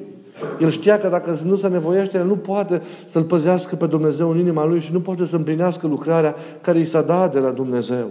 El 0.59 0.69
știa 0.69 0.97
că 0.97 1.09
dacă 1.09 1.39
nu 1.43 1.55
se 1.55 1.67
nevoiește, 1.67 2.17
el 2.17 2.25
nu 2.25 2.35
poate 2.35 2.81
să-L 3.05 3.23
păzească 3.23 3.75
pe 3.75 3.85
Dumnezeu 3.85 4.29
în 4.29 4.37
inima 4.37 4.65
Lui 4.65 4.79
și 4.79 4.93
nu 4.93 4.99
poate 4.99 5.25
să 5.25 5.35
împlinească 5.35 5.87
lucrarea 5.87 6.35
care 6.61 6.79
i 6.79 6.85
s-a 6.85 7.01
dat 7.01 7.33
de 7.33 7.39
la 7.39 7.49
Dumnezeu. 7.49 8.07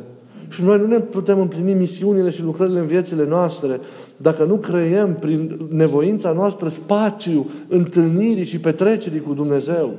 Și 0.48 0.62
noi 0.62 0.78
nu 0.78 0.86
ne 0.86 0.98
putem 0.98 1.40
împlini 1.40 1.72
misiunile 1.72 2.30
și 2.30 2.42
lucrările 2.42 2.78
în 2.78 2.86
viețile 2.86 3.26
noastre 3.26 3.80
dacă 4.16 4.44
nu 4.44 4.56
creăm 4.56 5.14
prin 5.14 5.58
nevoința 5.70 6.32
noastră 6.32 6.68
spațiu 6.68 7.50
întâlnirii 7.68 8.44
și 8.44 8.58
petrecerii 8.58 9.20
cu 9.20 9.32
Dumnezeu. 9.34 9.94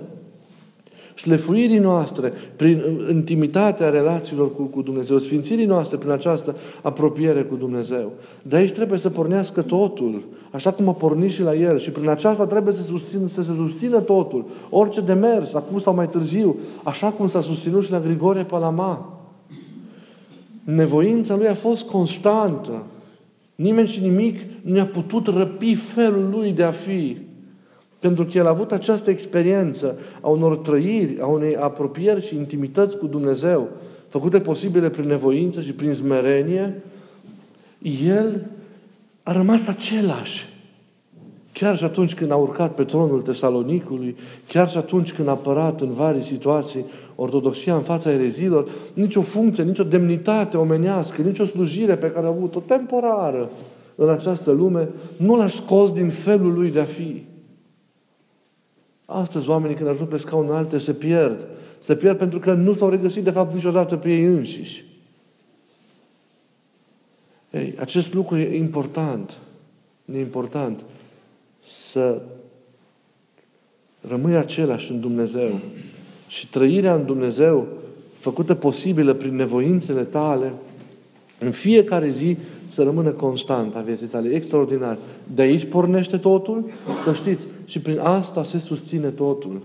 Șlefuirii 1.16 1.78
noastre, 1.78 2.34
prin 2.56 2.84
intimitatea 3.12 3.90
relațiilor 3.90 4.56
cu, 4.56 4.62
cu 4.62 4.82
Dumnezeu, 4.82 5.18
sfințirii 5.18 5.66
noastre 5.66 5.98
prin 5.98 6.12
această 6.12 6.56
apropiere 6.82 7.42
cu 7.42 7.56
Dumnezeu. 7.56 8.12
De 8.42 8.56
aici 8.56 8.72
trebuie 8.72 9.00
să 9.00 9.10
pornească 9.10 9.62
totul, 9.62 10.24
așa 10.52 10.72
cum 10.72 10.88
a 10.88 10.94
pornit 10.94 11.32
și 11.32 11.42
la 11.42 11.56
El. 11.56 11.80
Și 11.80 11.90
prin 11.90 12.10
aceasta 12.10 12.46
trebuie 12.48 12.74
să, 12.74 12.82
susțin, 12.82 13.28
să 13.34 13.42
se 13.42 13.52
susțină 13.56 14.00
totul. 14.00 14.46
Orice 14.70 15.02
demers, 15.02 15.54
acum 15.54 15.80
sau 15.80 15.96
mai 15.96 16.10
târziu, 16.10 16.56
așa 16.84 17.08
cum 17.08 17.28
s-a 17.28 17.42
susținut 17.42 17.84
și 17.84 17.92
la 17.92 18.00
Grigore 18.00 18.44
Palama. 18.44 19.18
Nevoința 20.75 21.36
lui 21.36 21.47
a 21.47 21.53
fost 21.53 21.84
constantă. 21.84 22.86
Nimeni 23.55 23.88
și 23.88 24.01
nimic 24.01 24.39
nu 24.62 24.79
a 24.79 24.86
putut 24.86 25.27
răpi 25.27 25.75
felul 25.75 26.29
lui 26.29 26.51
de 26.51 26.63
a 26.63 26.71
fi. 26.71 27.17
Pentru 27.99 28.25
că 28.25 28.38
el 28.38 28.45
a 28.45 28.49
avut 28.49 28.71
această 28.71 29.10
experiență 29.10 29.97
a 30.21 30.29
unor 30.29 30.58
trăiri, 30.58 31.17
a 31.21 31.25
unei 31.25 31.55
apropieri 31.55 32.25
și 32.25 32.36
intimități 32.36 32.97
cu 32.97 33.08
Dumnezeu, 33.08 33.67
făcute 34.08 34.39
posibile 34.39 34.89
prin 34.89 35.08
nevoință 35.08 35.62
și 35.62 35.73
prin 35.73 35.93
smerenie, 35.93 36.84
el 38.05 38.45
a 39.23 39.32
rămas 39.32 39.67
același. 39.67 40.53
Chiar 41.51 41.77
și 41.77 41.84
atunci 41.84 42.13
când 42.13 42.32
a 42.32 42.36
urcat 42.36 42.73
pe 42.73 42.84
tronul 42.84 43.21
Tesalonicului, 43.21 44.15
chiar 44.47 44.69
și 44.69 44.77
atunci 44.77 45.13
când 45.13 45.27
a 45.27 45.32
apărat 45.32 45.82
în 45.82 45.93
vari 45.93 46.23
situații 46.23 46.86
ortodoxia 47.21 47.75
în 47.75 47.82
fața 47.82 48.12
erezilor, 48.12 48.71
nicio 48.93 49.21
funcție, 49.21 49.63
nicio 49.63 49.84
demnitate 49.84 50.58
omenească, 50.58 51.21
nicio 51.21 51.45
slujire 51.45 51.97
pe 51.97 52.12
care 52.12 52.25
a 52.25 52.29
avut-o 52.29 52.60
temporară 52.60 53.51
în 53.95 54.10
această 54.10 54.51
lume, 54.51 54.89
nu 55.17 55.36
l-a 55.36 55.47
scos 55.47 55.91
din 55.91 56.10
felul 56.10 56.53
lui 56.53 56.71
de 56.71 56.79
a 56.79 56.84
fi. 56.84 57.23
Astăzi 59.05 59.49
oamenii 59.49 59.75
când 59.75 59.89
ajung 59.89 60.10
pe 60.10 60.17
scaun 60.17 60.51
alte 60.51 60.77
se 60.77 60.93
pierd. 60.93 61.47
Se 61.79 61.95
pierd 61.95 62.17
pentru 62.17 62.39
că 62.39 62.53
nu 62.53 62.73
s-au 62.73 62.89
regăsit 62.89 63.23
de 63.23 63.32
fapt 63.32 63.53
niciodată 63.53 63.97
pe 63.97 64.12
ei 64.12 64.23
înșiși. 64.23 64.86
Ei, 67.51 67.75
acest 67.79 68.13
lucru 68.13 68.38
e 68.38 68.58
important. 68.58 69.38
E 70.13 70.19
important 70.19 70.86
să 71.60 72.21
rămâi 74.08 74.36
același 74.36 74.91
în 74.91 74.99
Dumnezeu. 74.99 75.60
Și 76.30 76.50
trăirea 76.50 76.96
în 76.96 77.06
Dumnezeu, 77.06 77.68
făcută 78.20 78.54
posibilă 78.54 79.13
prin 79.13 79.36
nevoințele 79.36 80.04
tale, 80.04 80.54
în 81.39 81.52
fiecare 81.52 82.10
zi 82.10 82.38
să 82.72 82.84
rămână 82.84 83.10
constant 83.10 83.76
a 83.76 83.80
vieții 83.80 84.06
tale. 84.06 84.30
Extraordinar. 84.30 84.98
De 85.34 85.42
aici 85.42 85.65
pornește 85.65 86.18
totul, 86.18 86.63
să 87.04 87.13
știți. 87.13 87.46
Și 87.65 87.80
prin 87.80 88.00
asta 88.00 88.44
se 88.44 88.60
susține 88.60 89.08
totul. 89.08 89.62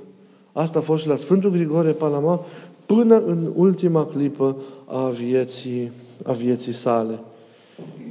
Asta 0.53 0.79
a 0.79 0.83
fost 0.83 1.03
și 1.03 1.09
la 1.09 1.17
Sfântul 1.17 1.51
Grigore 1.51 1.91
Palama 1.91 2.45
până 2.87 3.23
în 3.27 3.51
ultima 3.55 4.07
clipă 4.07 4.57
a 4.87 5.09
vieții, 5.09 5.93
a 6.25 6.33
vieții 6.33 6.73
sale 6.73 7.19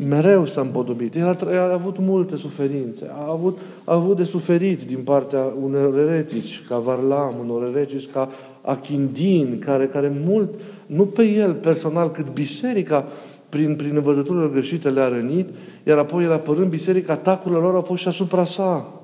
mereu 0.08 0.46
s-a 0.46 0.62
împodobit. 0.62 1.16
El 1.16 1.28
a, 1.28 1.56
a 1.56 1.74
avut 1.74 2.00
multe 2.00 2.36
suferințe. 2.36 3.10
A 3.12 3.32
avut, 3.32 3.58
a 3.84 3.94
avut 3.94 4.18
de 4.18 4.24
suferit 4.24 4.84
din 4.84 5.00
partea 5.04 5.54
unor 5.62 5.98
eretici, 5.98 6.64
ca 6.68 6.80
Varlam, 6.80 7.36
unor 7.40 7.76
eretici 7.76 8.12
ca 8.12 8.30
Achindin, 8.62 9.60
care, 9.60 9.86
care 9.86 10.14
mult, 10.26 10.54
nu 10.86 11.06
pe 11.06 11.24
el 11.24 11.54
personal, 11.54 12.12
cât 12.12 12.30
biserica, 12.30 13.08
prin, 13.50 13.76
prin 13.76 13.96
învățăturile 13.96 14.50
greșite 14.52 14.90
le-a 14.90 15.08
rănit, 15.08 15.50
iar 15.84 15.98
apoi 15.98 16.24
el 16.24 16.32
apărând 16.32 16.70
biserica, 16.70 17.14
atacurile 17.14 17.60
lor 17.60 17.76
au 17.76 17.82
fost 17.82 18.02
și 18.02 18.08
asupra 18.08 18.44
sa. 18.44 19.02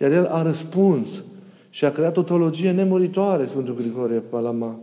Iar 0.00 0.12
el 0.12 0.26
a 0.26 0.42
răspuns 0.42 1.08
și 1.70 1.84
a 1.84 1.90
creat 1.90 2.16
o 2.16 2.22
teologie 2.22 2.70
nemuritoare, 2.70 3.46
Sfântul 3.46 3.74
Grigorie 3.74 4.18
Palama 4.18 4.78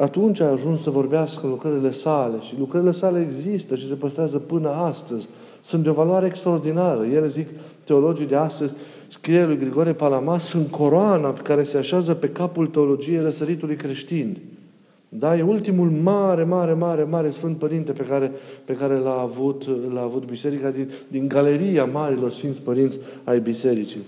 atunci 0.00 0.40
a 0.40 0.50
ajuns 0.50 0.82
să 0.82 0.90
vorbească 0.90 1.46
lucrările 1.46 1.92
sale 1.92 2.36
și 2.40 2.58
lucrările 2.58 2.90
sale 2.90 3.20
există 3.20 3.74
și 3.74 3.88
se 3.88 3.94
păstrează 3.94 4.38
până 4.38 4.68
astăzi. 4.68 5.28
Sunt 5.62 5.82
de 5.82 5.90
o 5.90 5.92
valoare 5.92 6.26
extraordinară. 6.26 7.04
Ele 7.04 7.28
zic, 7.28 7.48
teologii 7.84 8.26
de 8.26 8.36
astăzi, 8.36 8.72
scrie 9.08 9.44
lui 9.44 9.58
Grigore 9.58 9.92
Palama, 9.92 10.38
sunt 10.38 10.70
coroana 10.70 11.32
care 11.32 11.62
se 11.62 11.78
așează 11.78 12.14
pe 12.14 12.28
capul 12.28 12.66
teologiei 12.66 13.20
răsăritului 13.20 13.76
creștin. 13.76 14.36
Da, 15.08 15.36
e 15.36 15.42
ultimul 15.42 15.90
mare, 15.90 16.44
mare, 16.44 16.72
mare, 16.72 17.02
mare 17.02 17.30
Sfânt 17.30 17.56
Părinte 17.56 17.92
pe 17.92 18.02
care, 18.02 18.32
pe 18.64 18.72
care 18.72 18.98
l-a, 18.98 19.20
avut, 19.20 19.68
l-a 19.92 20.02
avut 20.02 20.24
Biserica 20.24 20.70
din, 20.70 20.90
din 21.08 21.28
galeria 21.28 21.84
marilor 21.84 22.30
Sfinți 22.30 22.62
Părinți 22.62 22.98
ai 23.24 23.40
Bisericii. 23.40 24.00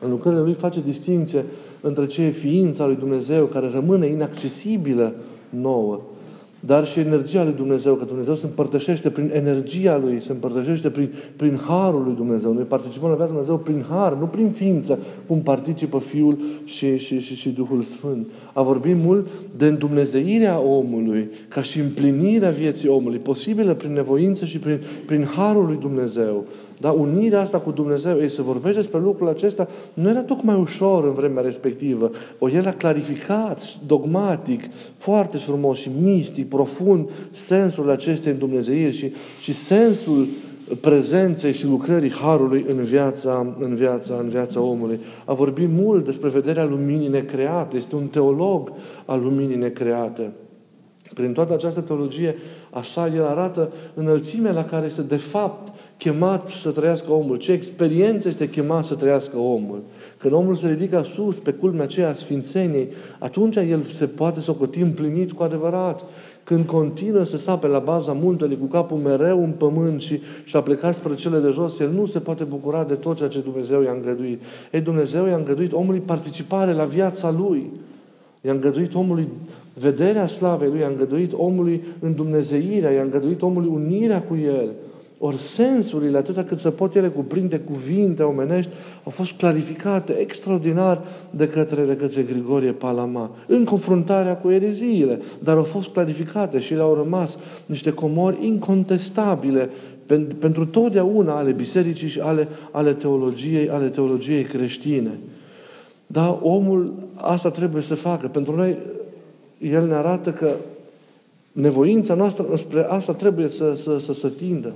În 0.00 0.10
lucrările 0.10 0.42
lui 0.42 0.54
face 0.54 0.80
distinție 0.80 1.44
între 1.86 2.06
ce 2.06 2.22
e 2.22 2.30
ființa 2.30 2.86
lui 2.86 2.96
Dumnezeu 2.96 3.44
care 3.44 3.70
rămâne 3.72 4.06
inaccesibilă 4.06 5.14
nouă, 5.50 6.00
dar 6.60 6.86
și 6.86 6.98
energia 7.00 7.44
lui 7.44 7.52
Dumnezeu, 7.52 7.94
că 7.94 8.04
Dumnezeu 8.04 8.34
se 8.34 8.46
împărtășește 8.46 9.10
prin 9.10 9.30
energia 9.34 9.96
lui, 9.96 10.20
se 10.20 10.32
împărtășește 10.32 10.90
prin, 10.90 11.12
prin 11.36 11.58
harul 11.66 12.02
lui 12.04 12.14
Dumnezeu. 12.14 12.52
Noi 12.52 12.62
participăm 12.62 13.08
la 13.08 13.14
viața 13.14 13.30
Dumnezeu 13.30 13.58
prin 13.58 13.84
har, 13.88 14.14
nu 14.14 14.26
prin 14.26 14.50
ființă, 14.50 14.98
cum 15.26 15.40
participă 15.40 15.98
Fiul 15.98 16.38
și, 16.64 16.96
și, 16.96 17.20
și, 17.20 17.34
și 17.34 17.48
Duhul 17.48 17.82
Sfânt. 17.82 18.26
A 18.52 18.62
vorbit 18.62 18.96
mult 19.04 19.26
de 19.56 19.66
îndumnezeirea 19.66 20.60
omului, 20.60 21.28
ca 21.48 21.62
și 21.62 21.80
împlinirea 21.80 22.50
vieții 22.50 22.88
omului, 22.88 23.18
posibilă 23.18 23.74
prin 23.74 23.92
nevoință 23.92 24.44
și 24.44 24.58
prin, 24.58 24.80
prin 25.06 25.24
harul 25.24 25.66
lui 25.66 25.78
Dumnezeu. 25.80 26.44
Da? 26.80 26.90
Unirea 26.90 27.40
asta 27.40 27.58
cu 27.58 27.70
Dumnezeu, 27.70 28.18
ei, 28.20 28.28
să 28.28 28.42
vorbește 28.42 28.78
despre 28.78 28.98
lucrul 28.98 29.28
acesta, 29.28 29.68
nu 29.94 30.08
era 30.08 30.22
tocmai 30.22 30.56
ușor 30.60 31.04
în 31.04 31.12
vremea 31.12 31.42
respectivă. 31.42 32.10
O, 32.38 32.50
el 32.50 32.66
a 32.66 32.72
clarificat 32.72 33.78
dogmatic, 33.86 34.62
foarte 34.96 35.36
frumos 35.36 35.78
și 35.78 35.90
mistic, 36.00 36.48
profund, 36.48 37.08
sensul 37.30 37.90
acestei 37.90 38.32
îndumnezeiri 38.32 38.96
și, 38.96 39.12
și 39.40 39.52
sensul 39.52 40.26
prezenței 40.80 41.52
și 41.52 41.66
lucrării 41.66 42.12
Harului 42.12 42.64
în 42.68 42.82
viața, 42.82 43.54
în 43.58 43.74
viața, 43.74 44.16
în 44.20 44.28
viața 44.28 44.60
omului. 44.60 45.00
A 45.24 45.32
vorbit 45.32 45.68
mult 45.70 46.04
despre 46.04 46.28
vederea 46.28 46.64
luminii 46.64 47.08
necreate. 47.08 47.76
Este 47.76 47.96
un 47.96 48.06
teolog 48.06 48.72
al 49.04 49.22
luminii 49.22 49.56
necreate. 49.56 50.32
Prin 51.14 51.32
toată 51.32 51.52
această 51.52 51.80
teologie, 51.80 52.36
așa 52.70 53.06
el 53.06 53.24
arată 53.24 53.72
înălțimea 53.94 54.52
la 54.52 54.64
care 54.64 54.86
este 54.86 55.02
de 55.02 55.16
fapt 55.16 55.72
chemat 55.98 56.48
să 56.48 56.70
trăiască 56.70 57.12
omul, 57.12 57.36
ce 57.36 57.52
experiență 57.52 58.28
este 58.28 58.48
chemat 58.48 58.84
să 58.84 58.94
trăiască 58.94 59.38
omul. 59.38 59.82
Când 60.18 60.34
omul 60.34 60.54
se 60.54 60.68
ridică 60.68 61.02
sus 61.14 61.38
pe 61.38 61.50
culmea 61.50 61.82
aceea 61.82 62.08
a 62.08 62.12
sfințeniei, 62.12 62.88
atunci 63.18 63.56
el 63.56 63.82
se 63.92 64.06
poate 64.06 64.40
socoti 64.40 64.80
împlinit 64.80 65.32
cu 65.32 65.42
adevărat. 65.42 66.04
Când 66.44 66.66
continuă 66.66 67.24
să 67.24 67.36
sape 67.36 67.66
la 67.66 67.78
baza 67.78 68.12
muntelui 68.12 68.58
cu 68.58 68.66
capul 68.66 68.98
mereu 68.98 69.42
în 69.42 69.50
pământ 69.50 70.00
și, 70.00 70.20
și 70.44 70.56
a 70.56 70.60
plecat 70.60 70.94
spre 70.94 71.14
cele 71.14 71.38
de 71.38 71.50
jos, 71.50 71.78
el 71.78 71.90
nu 71.90 72.06
se 72.06 72.18
poate 72.18 72.44
bucura 72.44 72.84
de 72.84 72.94
tot 72.94 73.16
ceea 73.16 73.28
ce 73.28 73.40
Dumnezeu 73.40 73.82
i-a 73.82 73.92
îngăduit. 73.92 74.42
Ei, 74.72 74.80
Dumnezeu 74.80 75.26
i-a 75.26 75.36
îngăduit 75.36 75.72
omului 75.72 76.00
participare 76.00 76.72
la 76.72 76.84
viața 76.84 77.30
lui. 77.30 77.70
I-a 78.40 78.52
îngăduit 78.52 78.94
omului 78.94 79.28
vederea 79.80 80.26
slavei 80.26 80.68
lui, 80.68 80.80
i-a 80.80 80.86
îngăduit 80.86 81.32
omului 81.32 81.84
îndumnezeirea, 82.00 82.90
i-a 82.90 83.02
îngăduit 83.02 83.42
omului 83.42 83.68
unirea 83.72 84.22
cu 84.22 84.36
el. 84.36 84.72
Ori 85.18 85.36
sensurile, 85.36 86.18
atâta 86.18 86.44
cât 86.44 86.58
se 86.58 86.70
pot 86.70 86.94
ele 86.94 87.08
cuprinde 87.08 87.58
cuvinte 87.58 88.22
omenești, 88.22 88.70
au 89.04 89.10
fost 89.10 89.32
clarificate 89.32 90.12
extraordinar 90.12 91.02
de 91.30 91.48
către, 91.48 91.82
de 91.82 91.96
către 91.96 92.22
Grigorie 92.22 92.72
Palama, 92.72 93.30
în 93.46 93.64
confruntarea 93.64 94.36
cu 94.36 94.50
ereziile, 94.50 95.20
dar 95.38 95.56
au 95.56 95.64
fost 95.64 95.88
clarificate 95.88 96.60
și 96.60 96.74
le-au 96.74 96.94
rămas 96.94 97.38
niște 97.66 97.90
comori 97.90 98.46
incontestabile 98.46 99.70
pentru 100.38 100.66
totdeauna 100.66 101.36
ale 101.36 101.52
bisericii 101.52 102.08
și 102.08 102.20
ale, 102.20 102.48
ale, 102.70 102.92
teologiei, 102.92 103.70
ale 103.70 103.88
teologiei 103.88 104.44
creștine. 104.44 105.18
Dar 106.06 106.38
omul 106.42 106.94
asta 107.14 107.50
trebuie 107.50 107.82
să 107.82 107.94
facă. 107.94 108.28
Pentru 108.28 108.56
noi, 108.56 108.76
el 109.58 109.86
ne 109.86 109.94
arată 109.94 110.32
că 110.32 110.50
nevoința 111.52 112.14
noastră 112.14 112.56
spre 112.56 112.84
asta 112.88 113.12
trebuie 113.12 113.48
să, 113.48 113.74
să, 113.82 113.98
să 113.98 114.12
se 114.12 114.28
tindă. 114.28 114.72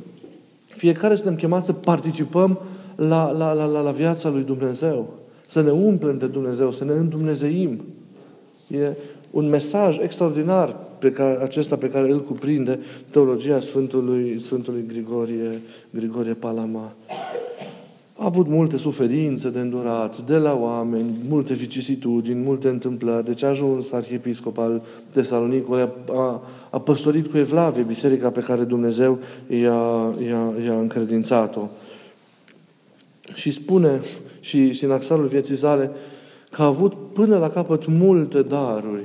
Fiecare 0.76 1.14
suntem 1.14 1.37
chemați 1.37 1.66
să 1.66 1.72
participăm 1.72 2.59
la, 2.96 3.30
la, 3.30 3.52
la, 3.52 3.64
la, 3.64 3.80
la 3.80 3.90
viața 3.90 4.28
lui 4.28 4.42
Dumnezeu. 4.42 5.14
Să 5.46 5.61
ne 5.61 5.70
umplem 5.70 6.18
de 6.18 6.26
Dumnezeu, 6.26 6.72
să 6.72 6.85
ne 6.85 6.92
îndumnezeim. 6.92 7.85
E 8.68 8.92
un 9.30 9.48
mesaj 9.48 9.98
extraordinar 9.98 10.76
pe 10.98 11.11
care, 11.11 11.42
acesta 11.42 11.76
pe 11.76 11.90
care 11.90 12.11
îl 12.11 12.22
cuprinde 12.22 12.78
teologia 13.11 13.61
Sfântului, 13.61 14.40
Sfântului 14.40 14.85
Grigorie, 14.88 15.61
Grigorie 15.90 16.35
Palama. 16.35 16.92
A 18.20 18.24
avut 18.24 18.48
multe 18.48 18.76
suferințe 18.76 19.50
de 19.50 19.59
îndurat 19.59 20.20
de 20.20 20.37
la 20.37 20.59
oameni, 20.61 21.11
multe 21.28 21.54
vicisitudini, 21.54 22.42
multe 22.42 22.68
întâmplări. 22.68 23.24
Deci 23.24 23.42
a 23.42 23.48
ajuns 23.48 23.92
arhiepiscop 23.92 24.59
al 24.59 24.83
Tesalonicului, 25.12 25.88
a, 26.12 26.42
a 26.70 26.80
păstorit 26.80 27.26
cu 27.26 27.38
evlavie 27.38 27.83
biserica 27.83 28.30
pe 28.30 28.40
care 28.40 28.64
Dumnezeu 28.64 29.18
i-a, 29.48 30.14
i-a, 30.26 30.52
i-a 30.64 30.78
încredințat-o. 30.78 31.68
Și 33.35 33.50
spune 33.50 34.00
și 34.40 34.72
sinaxarul 34.72 35.26
vieții 35.26 35.56
sale 35.56 35.90
că 36.50 36.62
a 36.62 36.66
avut 36.66 36.92
până 37.12 37.38
la 37.38 37.50
capăt 37.50 37.87
multe 37.87 38.42
daruri. 38.42 39.04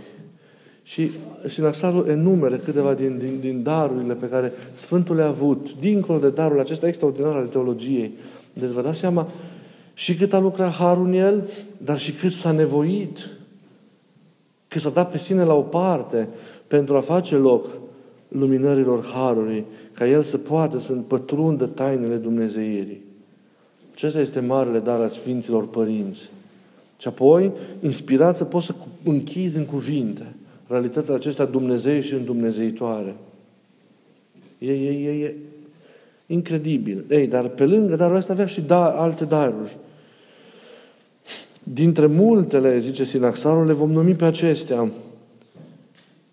Și 0.83 1.11
sinaxarul 1.47 2.07
enumere 2.07 2.61
câteva 2.63 2.93
din, 2.93 3.17
din, 3.17 3.37
din 3.39 3.63
darurile 3.63 4.13
pe 4.13 4.29
care 4.29 4.51
Sfântul 4.71 5.15
le-a 5.15 5.27
avut, 5.27 5.73
dincolo 5.79 6.19
de 6.19 6.29
darul 6.29 6.59
acesta 6.59 6.87
extraordinar 6.87 7.35
al 7.35 7.47
teologiei. 7.47 8.11
Deci 8.59 8.69
vă 8.69 8.81
dați 8.81 8.99
seama 8.99 9.27
și 9.93 10.15
cât 10.15 10.33
a 10.33 10.39
lucrat 10.39 10.73
Harul 10.73 11.05
în 11.05 11.13
el, 11.13 11.49
dar 11.77 11.99
și 11.99 12.11
cât 12.11 12.31
s-a 12.31 12.51
nevoit, 12.51 13.29
cât 14.67 14.81
s-a 14.81 14.89
dat 14.89 15.11
pe 15.11 15.17
sine 15.17 15.43
la 15.43 15.53
o 15.53 15.61
parte 15.61 16.27
pentru 16.67 16.95
a 16.95 17.01
face 17.01 17.35
loc 17.35 17.67
luminărilor 18.27 19.05
Harului, 19.05 19.65
ca 19.91 20.07
el 20.07 20.23
să 20.23 20.37
poată 20.37 20.79
să 20.79 20.91
împătrundă 20.91 21.65
tainele 21.65 22.15
Dumnezeirii. 22.15 23.01
Acesta 23.93 24.19
este 24.19 24.39
marele 24.39 24.79
dar 24.79 24.99
al 24.99 25.09
Sfinților 25.09 25.67
Părinți. 25.67 26.29
Și 26.97 27.07
apoi, 27.07 27.51
inspirat 27.81 28.35
să 28.35 28.43
poți 28.43 28.65
să 28.65 28.75
închizi 29.03 29.57
în 29.57 29.65
cuvinte 29.65 30.35
realitatea 30.67 31.15
acestea 31.15 31.45
Dumnezei 31.45 32.01
și 32.01 32.13
îndumnezeitoare. 32.13 33.15
E, 34.57 34.71
e, 34.71 35.09
e, 35.09 35.23
e 35.23 35.35
incredibil. 36.25 37.05
Ei, 37.09 37.27
dar 37.27 37.47
pe 37.47 37.65
lângă 37.65 37.95
darul 37.95 38.15
ăsta 38.15 38.33
avea 38.33 38.45
și 38.45 38.61
da, 38.61 38.85
alte 38.85 39.25
daruri. 39.25 39.77
Dintre 41.63 42.05
multele, 42.05 42.79
zice 42.79 43.03
Sinaxarul, 43.03 43.65
le 43.65 43.73
vom 43.73 43.91
numi 43.91 44.13
pe 44.13 44.25
acestea 44.25 44.91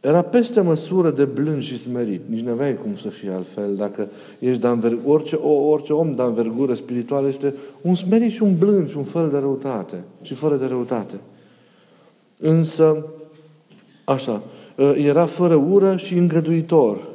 era 0.02 0.22
peste 0.22 0.60
măsură 0.60 1.10
de 1.10 1.24
blând 1.24 1.62
și 1.62 1.78
smerit. 1.78 2.20
Nici 2.26 2.40
nu 2.40 2.50
aveai 2.50 2.76
cum 2.76 2.96
să 2.96 3.08
fie 3.08 3.30
altfel. 3.30 3.76
Dacă 3.76 4.08
ești 4.38 4.60
de 4.60 4.66
înver... 4.66 4.98
orice, 5.06 5.34
orice 5.34 5.92
om 5.92 6.12
de 6.12 6.22
învergură 6.22 6.74
spirituală 6.74 7.28
este 7.28 7.54
un 7.82 7.94
smerit 7.94 8.32
și 8.32 8.42
un 8.42 8.58
blând 8.58 8.90
și 8.90 8.96
un 8.96 9.04
fel 9.04 9.30
de 9.30 9.38
răutate. 9.38 10.04
Și 10.22 10.34
fără 10.34 10.56
de 10.56 10.66
răutate. 10.66 11.14
Însă, 12.38 13.06
așa, 14.04 14.42
ă, 14.78 14.94
era 14.96 15.26
fără 15.26 15.54
ură 15.54 15.96
și 15.96 16.14
îngăduitor. 16.14 17.08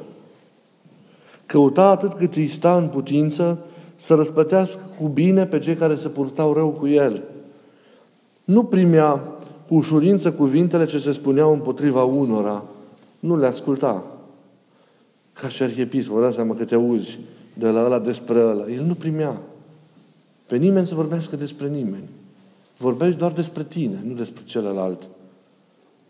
Căuta 1.48 1.88
atât 1.88 2.12
cât 2.12 2.34
îi 2.34 2.48
sta 2.48 2.76
în 2.76 2.88
putință 2.88 3.58
să 3.96 4.14
răspătească 4.14 4.80
cu 4.98 5.08
bine 5.08 5.46
pe 5.46 5.58
cei 5.58 5.74
care 5.74 5.94
se 5.94 6.08
purtau 6.08 6.52
rău 6.52 6.68
cu 6.68 6.86
el. 6.86 7.22
Nu 8.44 8.64
primea 8.64 9.22
cu 9.68 9.74
ușurință 9.74 10.32
cuvintele 10.32 10.86
ce 10.86 10.98
se 10.98 11.12
spuneau 11.12 11.52
împotriva 11.52 12.04
unora, 12.04 12.64
nu 13.18 13.36
le 13.36 13.46
asculta. 13.46 14.04
Ca 15.32 15.48
și 15.48 15.62
arhiepiscop, 15.62 16.16
vă 16.16 16.22
dați 16.22 16.34
seama 16.34 16.54
că 16.54 16.64
te 16.64 16.74
auzi 16.74 17.18
de 17.54 17.68
la 17.68 17.84
ăla 17.84 17.98
despre 17.98 18.40
ăla. 18.40 18.70
El 18.70 18.82
nu 18.82 18.94
primea 18.94 19.40
pe 20.46 20.56
nimeni 20.56 20.86
să 20.86 20.94
vorbească 20.94 21.36
despre 21.36 21.68
nimeni. 21.68 22.08
Vorbești 22.76 23.18
doar 23.18 23.32
despre 23.32 23.62
tine, 23.62 24.02
nu 24.04 24.14
despre 24.14 24.42
celălalt. 24.44 25.08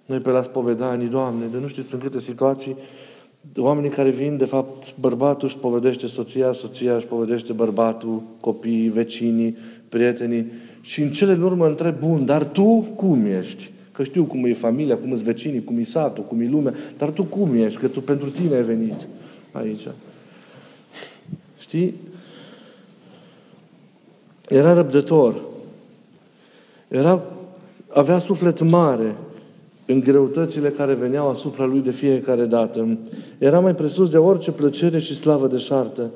Noi 0.07 0.19
pe 0.19 0.31
la 0.31 0.43
spovedanii, 0.43 1.09
Doamne, 1.09 1.47
de 1.47 1.59
nu 1.59 1.69
știți 1.69 1.95
în 1.95 2.01
câte 2.01 2.21
situații, 2.21 2.77
oamenii 3.57 3.91
care 3.91 4.11
vin, 4.11 4.37
de 4.37 4.45
fapt, 4.45 4.95
bărbatul 5.01 5.49
își 5.49 5.59
povedește 5.59 6.07
soția, 6.07 6.53
soția 6.53 6.95
își 6.95 7.07
povedește 7.07 7.53
bărbatul, 7.53 8.23
copiii, 8.41 8.89
vecinii, 8.89 9.57
prietenii 9.89 10.47
și 10.81 11.01
în 11.03 11.11
cele 11.11 11.33
în 11.33 11.43
urmă 11.43 11.67
întreb, 11.67 11.99
bun, 11.99 12.25
dar 12.25 12.45
tu 12.45 12.87
cum 12.97 13.27
ești? 13.27 13.71
Că 13.93 14.05
știu 14.05 14.25
cum 14.25 14.45
e 14.45 14.53
familia, 14.53 14.97
cum 14.97 15.13
e 15.13 15.15
vecinii, 15.15 15.65
cum 15.65 15.79
e 15.79 15.83
satul, 15.83 16.25
cum 16.25 16.41
e 16.41 16.49
lumea, 16.49 16.75
dar 16.99 17.11
tu 17.11 17.25
cum 17.25 17.55
ești? 17.55 17.79
Că 17.79 17.89
tu 17.89 18.01
pentru 18.01 18.31
tine 18.31 18.55
ai 18.55 18.63
venit 18.63 19.07
aici. 19.53 19.89
Știi? 21.59 21.95
Era 24.49 24.73
răbdător. 24.73 25.41
Era, 26.89 27.23
avea 27.89 28.19
suflet 28.19 28.61
mare 28.61 29.17
în 29.91 30.01
greutățile 30.01 30.69
care 30.69 30.95
veneau 30.95 31.31
asupra 31.31 31.65
lui 31.65 31.81
de 31.81 31.91
fiecare 31.91 32.45
dată. 32.45 32.99
Era 33.39 33.61
mai 33.61 33.75
presus 33.75 34.11
de 34.11 34.17
orice 34.17 34.51
plăcere 34.51 34.99
și 34.99 35.17
slavă 35.17 35.47
de 35.47 35.57
șartă. 35.57 36.11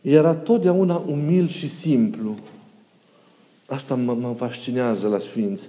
Era 0.00 0.34
totdeauna 0.34 1.04
umil 1.06 1.48
și 1.48 1.68
simplu. 1.68 2.34
Asta 3.66 3.94
mă, 3.94 4.16
mă 4.20 4.34
fascinează 4.36 5.08
la 5.08 5.18
Sfinți. 5.18 5.68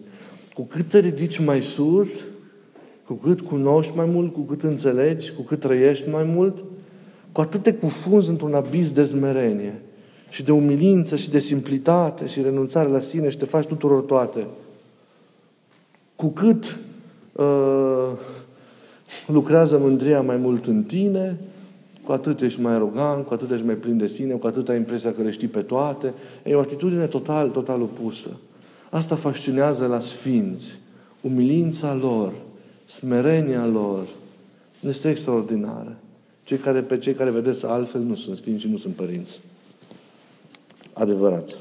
Cu 0.53 0.61
cât 0.61 0.89
te 0.89 0.99
ridici 0.99 1.45
mai 1.45 1.61
sus, 1.61 2.09
cu 3.05 3.13
cât 3.13 3.41
cunoști 3.41 3.95
mai 3.95 4.05
mult, 4.05 4.33
cu 4.33 4.41
cât 4.41 4.63
înțelegi, 4.63 5.31
cu 5.31 5.41
cât 5.41 5.59
trăiești 5.59 6.09
mai 6.09 6.23
mult, 6.23 6.63
cu 7.31 7.41
atât 7.41 7.63
te 7.63 7.73
cufunzi 7.73 8.29
într-un 8.29 8.53
abis 8.53 8.91
de 8.91 9.03
zmerenie 9.03 9.81
și 10.29 10.43
de 10.43 10.51
umilință 10.51 11.15
și 11.15 11.29
de 11.29 11.39
simplitate 11.39 12.27
și 12.27 12.41
renunțare 12.41 12.89
la 12.89 12.99
sine 12.99 13.29
și 13.29 13.37
te 13.37 13.45
faci 13.45 13.65
tuturor 13.65 14.01
toate. 14.01 14.47
Cu 16.15 16.27
cât 16.27 16.77
uh, 17.33 18.11
lucrează 19.27 19.77
mândria 19.77 20.21
mai 20.21 20.37
mult 20.37 20.65
în 20.65 20.83
tine, 20.83 21.39
cu 22.03 22.11
atât 22.11 22.41
ești 22.41 22.61
mai 22.61 22.73
arogant, 22.73 23.25
cu 23.25 23.33
atât 23.33 23.51
ești 23.51 23.65
mai 23.65 23.75
plin 23.75 23.97
de 23.97 24.07
sine, 24.07 24.33
cu 24.33 24.47
atât 24.47 24.69
ai 24.69 24.75
impresia 24.75 25.13
că 25.13 25.21
le 25.21 25.31
știi 25.31 25.47
pe 25.47 25.61
toate. 25.61 26.13
E 26.43 26.55
o 26.55 26.59
atitudine 26.59 27.05
total, 27.05 27.49
total 27.49 27.81
opusă. 27.81 28.29
Asta 28.89 29.15
fascinează 29.15 29.85
la 29.85 29.99
sfinți. 29.99 30.79
Umilința 31.21 31.93
lor, 31.93 32.33
smerenia 32.85 33.65
lor, 33.65 34.07
este 34.79 35.09
extraordinară. 35.09 35.95
Cei 36.43 36.57
care, 36.57 36.81
pe 36.81 36.97
cei 36.97 37.13
care 37.13 37.29
vedeți 37.29 37.65
altfel 37.65 38.01
nu 38.01 38.15
sunt 38.15 38.37
sfinți 38.37 38.61
și 38.61 38.67
nu 38.67 38.77
sunt 38.77 38.93
părinți. 38.93 39.39
Adevărați. 40.93 41.55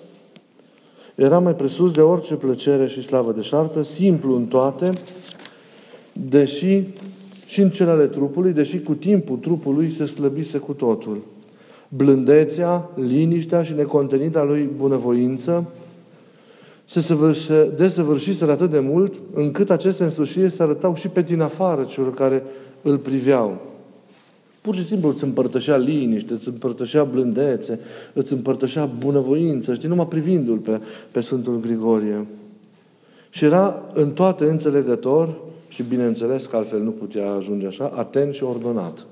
Era 1.14 1.38
mai 1.38 1.54
presus 1.54 1.92
de 1.92 2.00
orice 2.00 2.34
plăcere 2.34 2.88
și 2.88 3.02
slavă 3.02 3.32
de 3.32 3.40
șartă, 3.40 3.82
simplu 3.82 4.36
în 4.36 4.46
toate, 4.46 4.90
deși 6.32 6.82
și 7.46 7.60
în 7.60 7.70
cele 7.70 7.90
ale 7.90 8.06
trupului, 8.06 8.52
deși 8.52 8.80
cu 8.80 8.94
timpul 8.94 9.36
trupul 9.36 9.74
lui 9.74 9.90
se 9.90 10.06
slăbise 10.06 10.58
cu 10.58 10.72
totul. 10.72 11.20
blândețea, 11.88 12.90
liniștea 12.94 13.62
și 13.62 13.74
necontenita 13.74 14.44
lui 14.44 14.68
bunăvoință 14.76 15.64
se 16.84 17.00
desăvârșiseră 17.76 18.50
atât 18.50 18.70
de 18.70 18.78
mult 18.78 19.14
încât 19.34 19.70
aceste 19.70 20.02
însușiri 20.02 20.50
se 20.50 20.62
arătau 20.62 20.94
și 20.94 21.08
pe 21.08 21.22
din 21.22 21.40
afară 21.40 21.82
celor 21.82 22.14
care 22.14 22.42
îl 22.82 22.98
priveau. 22.98 23.60
Pur 24.60 24.74
și 24.74 24.86
simplu 24.86 25.08
îți 25.08 25.24
împărtășea 25.24 25.76
liniște, 25.76 26.32
îți 26.32 26.48
împărtășea 26.48 27.04
blândețe, 27.04 27.78
îți 28.12 28.32
împărtășea 28.32 28.84
bunăvoință, 28.84 29.74
știi, 29.74 29.88
numai 29.88 30.06
privindu-l 30.08 30.58
pe, 30.58 30.80
pe 31.10 31.20
Sfântul 31.20 31.60
Grigorie. 31.60 32.26
Și 33.30 33.44
era 33.44 33.82
în 33.94 34.10
toate 34.10 34.44
înțelegător 34.44 35.34
și 35.72 35.82
bineînțeles 35.82 36.46
că 36.46 36.56
altfel 36.56 36.80
nu 36.80 36.90
putea 36.90 37.30
ajunge 37.30 37.66
așa, 37.66 37.92
atent 37.94 38.34
și 38.34 38.42
ordonat. 38.42 39.06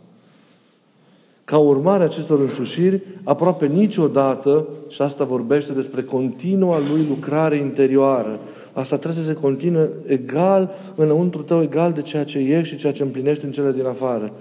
Ca 1.44 1.58
urmare 1.58 2.02
a 2.02 2.06
acestor 2.06 2.40
însușiri, 2.40 3.02
aproape 3.24 3.66
niciodată, 3.66 4.66
și 4.88 5.02
asta 5.02 5.24
vorbește 5.24 5.72
despre 5.72 6.02
continua 6.02 6.78
lui 6.78 7.06
lucrare 7.08 7.56
interioară, 7.56 8.40
asta 8.72 8.96
trebuie 8.96 9.22
să 9.22 9.28
se 9.28 9.34
continue 9.34 9.90
egal 10.06 10.70
înăuntru 10.94 11.42
tău, 11.42 11.62
egal 11.62 11.92
de 11.92 12.02
ceea 12.02 12.24
ce 12.24 12.38
ești 12.38 12.74
și 12.74 12.80
ceea 12.80 12.92
ce 12.92 13.02
împlinești 13.02 13.44
în 13.44 13.52
cele 13.52 13.72
din 13.72 13.86
afară. 13.86 14.32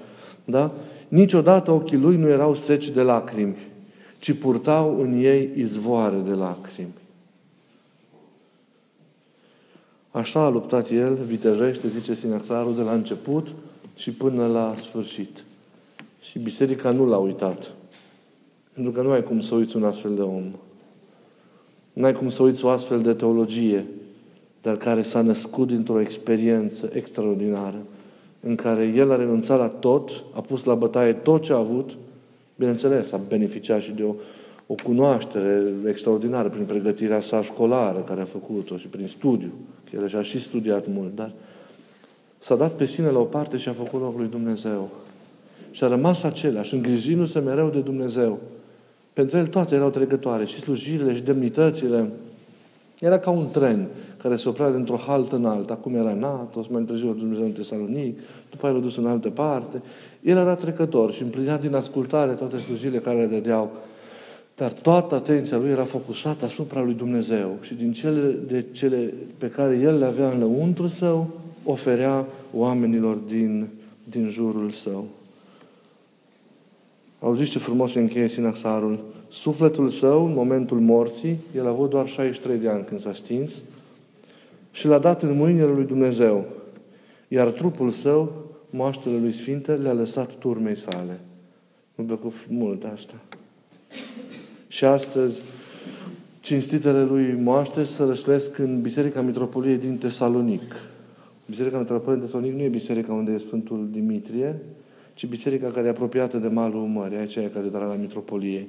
Da? 0.46 0.72
Niciodată 1.08 1.72
ochii 1.72 1.98
lui 1.98 2.16
nu 2.16 2.30
erau 2.30 2.56
seci 2.56 2.90
de 2.90 3.02
lacrimi, 3.02 3.58
ci 4.20 4.34
purtau 4.34 5.00
în 5.00 5.14
ei 5.14 5.50
izvoare 5.56 6.18
de 6.28 6.34
lacrimi. 6.34 6.94
Așa 10.12 10.46
a 10.46 10.50
luptat 10.50 10.90
el, 10.90 11.14
vitejește, 11.14 11.88
zice 11.88 12.14
Sinaclarul, 12.14 12.76
de 12.76 12.82
la 12.82 12.92
început 12.92 13.48
și 13.96 14.12
până 14.12 14.48
la 14.48 14.76
sfârșit. 14.78 15.44
Și 16.22 16.40
biserica 16.40 16.92
nu 16.92 17.06
l-a 17.06 17.18
uitat. 17.18 17.72
Pentru 18.74 18.92
că 18.92 19.02
nu 19.02 19.12
ai 19.12 19.24
cum 19.24 19.42
să 19.42 19.56
uiți 19.56 19.76
un 19.76 19.84
astfel 19.84 20.16
de 20.16 20.22
om. 20.22 20.44
Nu 21.94 22.06
ai 22.06 22.14
cum 22.14 22.30
să 22.30 22.44
uiți 22.44 22.66
o 22.66 22.70
astfel 22.70 23.02
de 23.02 23.14
teologie, 23.14 23.86
dar 24.62 24.78
care 24.78 25.02
s-a 25.02 25.22
născut 25.22 25.68
dintr-o 25.68 26.02
experiență 26.02 26.90
extraordinară, 26.94 27.78
în 28.40 28.56
care 28.56 28.94
el 28.96 29.12
a 29.12 29.16
renunțat 29.16 29.58
la 29.58 29.68
tot, 29.68 30.24
a 30.34 30.42
pus 30.42 30.64
la 30.64 30.76
bătaie 30.76 31.14
tot 31.14 31.42
ce 31.42 31.54
a 31.54 31.58
avut, 31.58 31.98
bineînțeles, 32.56 33.12
a 33.12 33.20
beneficiat 33.28 33.82
și 33.82 33.92
de 33.92 34.04
o, 34.04 34.14
o 34.68 34.76
cunoaștere 34.84 35.74
extraordinară 35.88 36.50
prin 36.50 36.66
pregătirea 36.66 37.22
sa 37.22 37.42
școlară 37.42 38.00
care 38.00 38.22
a 38.22 38.26
făcut-o 38.26 38.78
și 38.78 38.88
prin 38.88 39.08
studiu, 39.08 39.52
că 39.92 39.98
el 40.02 40.08
și-a 40.08 40.22
și 40.22 40.40
studiat 40.40 40.88
mult, 40.88 41.16
dar 41.16 41.32
s-a 42.38 42.56
dat 42.56 42.72
pe 42.72 42.86
sine 42.86 43.10
la 43.10 43.20
o 43.20 43.24
parte 43.24 43.58
și 43.58 43.70
a 43.70 43.74
făcut 43.74 44.02
locul 44.02 44.20
lui 44.20 44.30
Dumnezeu. 44.30 44.90
Și 45.72 45.84
a 45.84 45.88
rămas 45.88 46.24
același, 46.24 46.74
îngrijindu-se 46.74 47.40
mereu 47.40 47.70
de 47.70 47.80
Dumnezeu. 47.80 48.40
Pentru 49.14 49.38
el 49.38 49.48
toate 49.48 49.76
erau 49.76 49.90
trecătoare, 49.90 50.46
și 50.46 50.60
slujirile, 50.60 51.16
și 51.16 51.22
demnitățile. 51.22 52.10
Era 53.00 53.20
ca 53.20 53.30
un 53.30 53.50
tren 53.52 53.88
care 54.18 54.36
se 54.36 54.50
oprea 54.50 54.72
dintr-o 54.72 54.96
haltă 54.96 55.36
în 55.36 55.46
alta. 55.46 55.74
Acum 55.74 55.96
era 55.96 56.12
în 56.12 56.24
Atos, 56.24 56.68
mai 56.68 56.82
târziu 56.82 57.14
Dumnezeu 57.14 57.46
în 57.46 57.52
Tesalonic, 57.52 58.20
după 58.50 58.66
aia 58.66 58.76
l-a 58.76 58.82
dus 58.82 58.98
în 58.98 59.08
altă 59.08 59.30
parte. 59.30 59.82
El 60.22 60.38
era 60.38 60.56
trecător 60.56 61.14
și 61.14 61.22
împlinea 61.22 61.58
din 61.58 61.76
ascultare 61.76 62.32
toate 62.32 62.58
slujirile 62.58 63.00
care 63.00 63.18
le 63.18 63.26
dădeau. 63.26 63.72
Dar 64.60 64.74
toată 64.74 65.16
atenția 65.16 65.58
lui 65.58 65.70
era 65.70 65.84
focusată 65.84 66.46
asupra 66.46 66.82
lui 66.82 66.94
Dumnezeu 66.94 67.58
și 67.62 67.74
din 67.74 67.94
cele, 67.94 68.36
de 68.48 68.66
cele 68.72 69.14
pe 69.38 69.50
care 69.50 69.78
el 69.78 69.98
le 69.98 70.06
avea 70.06 70.30
în 70.30 70.40
lăuntru 70.40 70.88
său, 70.88 71.28
oferea 71.64 72.26
oamenilor 72.54 73.16
din, 73.16 73.68
din 74.04 74.30
jurul 74.30 74.70
său. 74.70 75.08
Auziți 77.20 77.50
ce 77.50 77.60
frumos 77.60 77.92
se 77.92 78.00
încheie 78.00 78.28
Sinaxarul. 78.28 79.04
Sufletul 79.30 79.90
său, 79.90 80.26
în 80.26 80.34
momentul 80.34 80.80
morții, 80.80 81.38
el 81.56 81.66
a 81.66 81.70
avut 81.70 81.90
doar 81.90 82.08
63 82.08 82.58
de 82.58 82.70
ani 82.70 82.84
când 82.84 83.02
s-a 83.02 83.14
stins, 83.14 83.62
și 84.72 84.88
l-a 84.88 85.00
dat 85.00 85.24
în 85.24 85.36
mâinile 85.36 85.66
lui 85.66 85.86
Dumnezeu. 85.86 86.46
Iar 87.28 87.48
trupul 87.50 87.92
său, 87.92 88.32
moaștele 88.70 89.18
lui 89.18 89.32
Sfinte, 89.32 89.74
le-a 89.74 89.94
lăsat 89.94 90.34
turmei 90.34 90.78
sale. 90.78 91.20
Nu 91.96 92.04
plăcut 92.04 92.34
mult 92.48 92.84
asta. 92.84 93.16
Și 94.80 94.86
astăzi, 94.86 95.42
cinstitele 96.40 97.04
lui 97.04 97.34
moaște 97.42 97.84
să 97.84 98.06
rășlesc 98.06 98.58
în 98.58 98.82
Biserica 98.82 99.22
Mitropoliei 99.22 99.78
din 99.78 99.98
Tesalonic. 99.98 100.76
Biserica 101.50 101.78
Mitropoliei 101.78 102.18
din 102.18 102.26
Tesalonic 102.26 102.54
nu 102.54 102.62
e 102.62 102.68
biserica 102.68 103.14
unde 103.14 103.32
e 103.32 103.38
Sfântul 103.38 103.88
Dimitrie, 103.92 104.60
ci 105.14 105.28
biserica 105.28 105.68
care 105.68 105.88
e 105.88 105.90
apropiată 105.90 106.38
de 106.38 106.48
malul 106.48 106.82
mării, 106.82 107.18
aici 107.18 107.36
e 107.36 107.52
catedrala 107.54 107.94
Mitropoliei. 107.94 108.68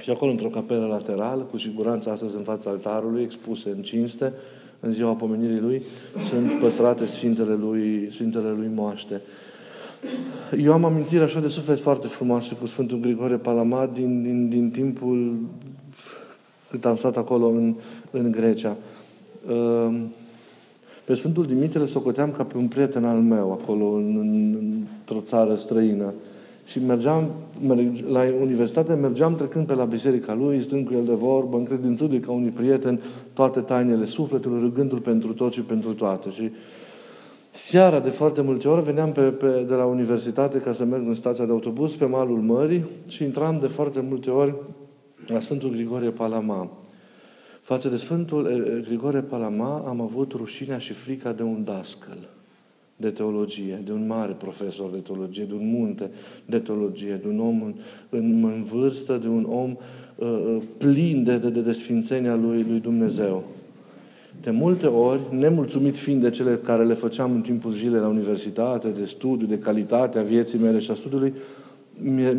Și 0.00 0.10
acolo, 0.10 0.30
într-o 0.30 0.48
capelă 0.48 0.86
laterală, 0.86 1.42
cu 1.42 1.58
siguranță 1.58 2.10
astăzi 2.10 2.36
în 2.36 2.42
fața 2.42 2.70
altarului, 2.70 3.22
expuse 3.22 3.68
în 3.68 3.82
cinste, 3.82 4.32
în 4.80 4.92
ziua 4.92 5.12
pomenirii 5.12 5.60
lui, 5.60 5.82
sunt 6.28 6.52
păstrate 6.60 7.06
Sfintele 7.06 7.54
lui, 7.54 8.08
Sfintele 8.12 8.50
lui 8.50 8.70
Moaște. 8.74 9.20
Eu 10.58 10.72
am 10.72 10.84
amintire 10.84 11.22
așa 11.22 11.40
de 11.40 11.48
suflet 11.48 11.80
foarte 11.80 12.06
frumoase 12.06 12.54
cu 12.54 12.66
Sfântul 12.66 12.98
Grigore 12.98 13.36
Palamat 13.36 13.92
din, 13.92 14.22
din, 14.22 14.48
din 14.48 14.70
timpul 14.70 15.36
cât 16.70 16.84
am 16.84 16.96
stat 16.96 17.16
acolo 17.16 17.46
în, 17.46 17.74
în 18.10 18.30
Grecia. 18.30 18.76
Uh, 19.48 20.00
pe 21.04 21.14
Sfântul 21.14 21.46
Dimitrie 21.46 21.80
îl 21.80 21.86
socoteam 21.86 22.30
ca 22.30 22.42
pe 22.42 22.56
un 22.56 22.68
prieten 22.68 23.04
al 23.04 23.18
meu 23.18 23.52
acolo, 23.52 23.84
în, 23.84 24.16
în, 24.16 24.56
într-o 24.98 25.20
țară 25.20 25.54
străină. 25.54 26.12
Și 26.64 26.84
mergeam, 26.84 27.30
merg, 27.66 28.04
la 28.10 28.22
universitate 28.40 28.94
mergeam 28.94 29.34
trecând 29.34 29.66
pe 29.66 29.74
la 29.74 29.84
biserica 29.84 30.34
lui, 30.34 30.62
stând 30.62 30.86
cu 30.86 30.92
el 30.92 31.04
de 31.04 31.12
vorbă, 31.12 31.56
încredințându-i 31.56 32.20
ca 32.20 32.32
unui 32.32 32.48
prieten 32.48 33.00
toate 33.32 33.60
tainele 33.60 34.04
sufletului, 34.04 34.60
rugându-l 34.60 34.98
pentru 34.98 35.32
tot 35.32 35.52
și 35.52 35.60
pentru 35.60 35.92
toate. 35.92 36.30
Și 36.30 36.50
seara, 37.50 38.00
de 38.00 38.10
foarte 38.10 38.40
multe 38.40 38.68
ori, 38.68 38.84
veneam 38.84 39.12
pe, 39.12 39.20
pe, 39.20 39.64
de 39.68 39.74
la 39.74 39.84
universitate 39.84 40.58
ca 40.58 40.72
să 40.72 40.84
merg 40.84 41.06
în 41.06 41.14
stația 41.14 41.44
de 41.44 41.52
autobuz 41.52 41.94
pe 41.94 42.04
malul 42.04 42.40
mării 42.40 42.84
și 43.06 43.24
intram 43.24 43.56
de 43.56 43.66
foarte 43.66 44.00
multe 44.00 44.30
ori 44.30 44.54
la 45.26 45.40
Sfântul 45.40 45.70
Grigorie 45.70 46.10
Palama. 46.10 46.70
Față 47.68 47.88
de 47.88 47.96
Sfântul 47.96 48.42
Grigore 48.86 49.20
Palama 49.20 49.84
am 49.88 50.00
avut 50.00 50.32
rușinea 50.32 50.78
și 50.78 50.92
frica 50.92 51.32
de 51.32 51.42
un 51.42 51.64
dascăl 51.64 52.28
de 52.96 53.10
teologie, 53.10 53.82
de 53.84 53.92
un 53.92 54.06
mare 54.06 54.32
profesor 54.32 54.90
de 54.90 54.98
teologie, 54.98 55.44
de 55.44 55.54
un 55.54 55.70
munte 55.70 56.10
de 56.46 56.58
teologie, 56.58 57.14
de 57.22 57.28
un 57.28 57.40
om 57.40 57.62
în, 57.62 57.74
în, 58.08 58.44
în 58.44 58.64
vârstă, 58.64 59.16
de 59.16 59.28
un 59.28 59.46
om 59.48 59.76
uh, 60.16 60.28
uh 60.28 60.62
plin 60.76 61.24
de, 61.24 61.38
de, 61.38 61.50
de 61.50 61.60
desfințenia 61.60 62.34
lui, 62.34 62.62
lui 62.62 62.80
Dumnezeu. 62.80 63.44
De 64.42 64.50
multe 64.50 64.86
ori, 64.86 65.20
nemulțumit 65.30 65.96
fiind 65.96 66.22
de 66.22 66.30
cele 66.30 66.60
care 66.64 66.84
le 66.84 66.94
făceam 66.94 67.32
în 67.32 67.40
timpul 67.40 67.72
zilei 67.72 68.00
la 68.00 68.06
universitate, 68.06 68.88
de 68.88 69.04
studiu, 69.04 69.46
de 69.46 69.58
calitatea 69.58 70.22
vieții 70.22 70.58
mele 70.58 70.78
și 70.78 70.90
a 70.90 70.94
studiului, 70.94 71.32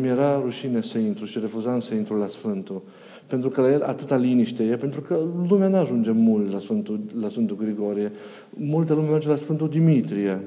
mi-era 0.00 0.40
rușine 0.40 0.80
să 0.80 0.98
intru 0.98 1.24
și 1.24 1.38
refuzam 1.38 1.80
să 1.80 1.94
intru 1.94 2.16
la 2.16 2.26
Sfântul. 2.26 2.82
Pentru 3.26 3.48
că 3.48 3.60
la 3.60 3.72
el 3.72 3.82
atâta 3.82 4.16
liniște 4.16 4.62
e, 4.62 4.76
pentru 4.76 5.00
că 5.00 5.18
lumea 5.48 5.68
nu 5.68 5.76
ajunge 5.76 6.10
mult 6.10 6.52
la 6.52 6.58
Sfântul, 6.58 7.00
la 7.20 7.28
Sfântul 7.28 7.56
Grigorie. 7.56 8.12
Multe 8.50 8.92
lume 8.92 9.08
merge 9.08 9.28
la 9.28 9.36
Sfântul 9.36 9.68
Dimitrie. 9.68 10.40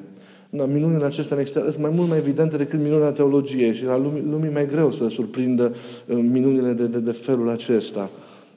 Da, 0.50 0.66
minunile 0.66 1.06
acestea 1.06 1.36
în 1.36 1.42
exterior 1.42 1.72
sunt 1.72 1.84
mai 1.84 1.94
mult 1.96 2.10
mai 2.10 2.18
evidente 2.18 2.58
decât 2.58 2.80
minunea 2.80 3.12
teologiei 3.12 3.74
și 3.74 3.86
la 3.86 3.98
lumii, 3.98 4.24
lumii 4.30 4.52
mai 4.52 4.68
greu 4.68 4.92
să 4.92 5.10
surprindă 5.10 5.74
uh, 6.08 6.18
minunile 6.32 6.74
de, 6.74 6.88
de, 6.88 7.00
de 7.00 7.12
felul 7.12 7.50
acesta 7.50 8.10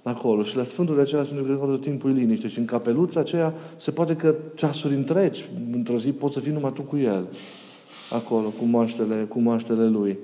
acolo. 0.08 0.42
Și 0.42 0.56
la 0.56 0.62
Sfântul 0.62 0.94
de 0.94 1.00
aceea 1.00 1.24
Sfântul 1.24 1.46
Grigore 1.46 1.70
tot 1.70 1.80
timpul 1.80 2.10
liniște. 2.10 2.48
Și 2.48 2.58
în 2.58 2.64
capeluța 2.64 3.20
aceea 3.20 3.54
se 3.76 3.90
poate 3.90 4.16
că 4.16 4.34
ceasuri 4.54 4.94
întregi, 4.94 5.44
într-o 5.72 5.98
zi, 5.98 6.10
poți 6.10 6.34
să 6.34 6.40
fii 6.40 6.52
numai 6.52 6.72
tu 6.72 6.82
cu 6.82 6.96
el. 6.96 7.26
Acolo, 8.12 8.48
cu 8.48 8.64
moaștele, 8.64 9.14
cu 9.28 9.40
moaștele 9.40 9.88
lui. 9.88 10.18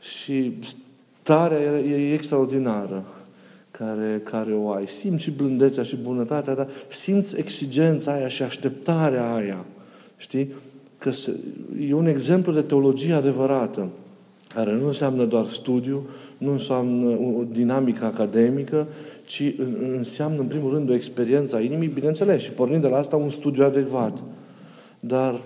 Și 0.00 0.52
starea 1.22 1.58
e, 1.58 1.94
e 1.94 2.12
extraordinară 2.12 3.04
care, 3.70 4.20
care 4.24 4.52
o 4.52 4.70
ai. 4.70 4.88
Simți 4.88 5.22
și 5.22 5.30
blândețea 5.30 5.82
și 5.82 5.96
bunătatea, 5.96 6.54
dar 6.54 6.68
simți 6.88 7.38
exigența 7.38 8.12
aia 8.12 8.28
și 8.28 8.42
așteptarea 8.42 9.34
aia. 9.34 9.64
Știi? 10.16 10.52
Că 10.98 11.10
e 11.88 11.94
un 11.94 12.06
exemplu 12.06 12.52
de 12.52 12.62
teologie 12.62 13.12
adevărată, 13.12 13.88
care 14.54 14.76
nu 14.76 14.86
înseamnă 14.86 15.24
doar 15.24 15.46
studiu, 15.46 16.06
nu 16.38 16.52
înseamnă 16.52 17.08
o 17.08 17.44
dinamică 17.52 18.04
academică, 18.04 18.86
ci 19.30 19.54
înseamnă, 19.96 20.40
în 20.40 20.46
primul 20.46 20.72
rând, 20.72 20.90
o 20.90 20.94
experiență 20.94 21.56
a 21.56 21.60
inimii, 21.60 21.88
bineînțeles, 21.88 22.42
și 22.42 22.50
pornind 22.50 22.82
de 22.82 22.88
la 22.88 22.96
asta 22.96 23.16
un 23.16 23.30
studiu 23.30 23.64
adecvat. 23.64 24.22
Dar 25.00 25.40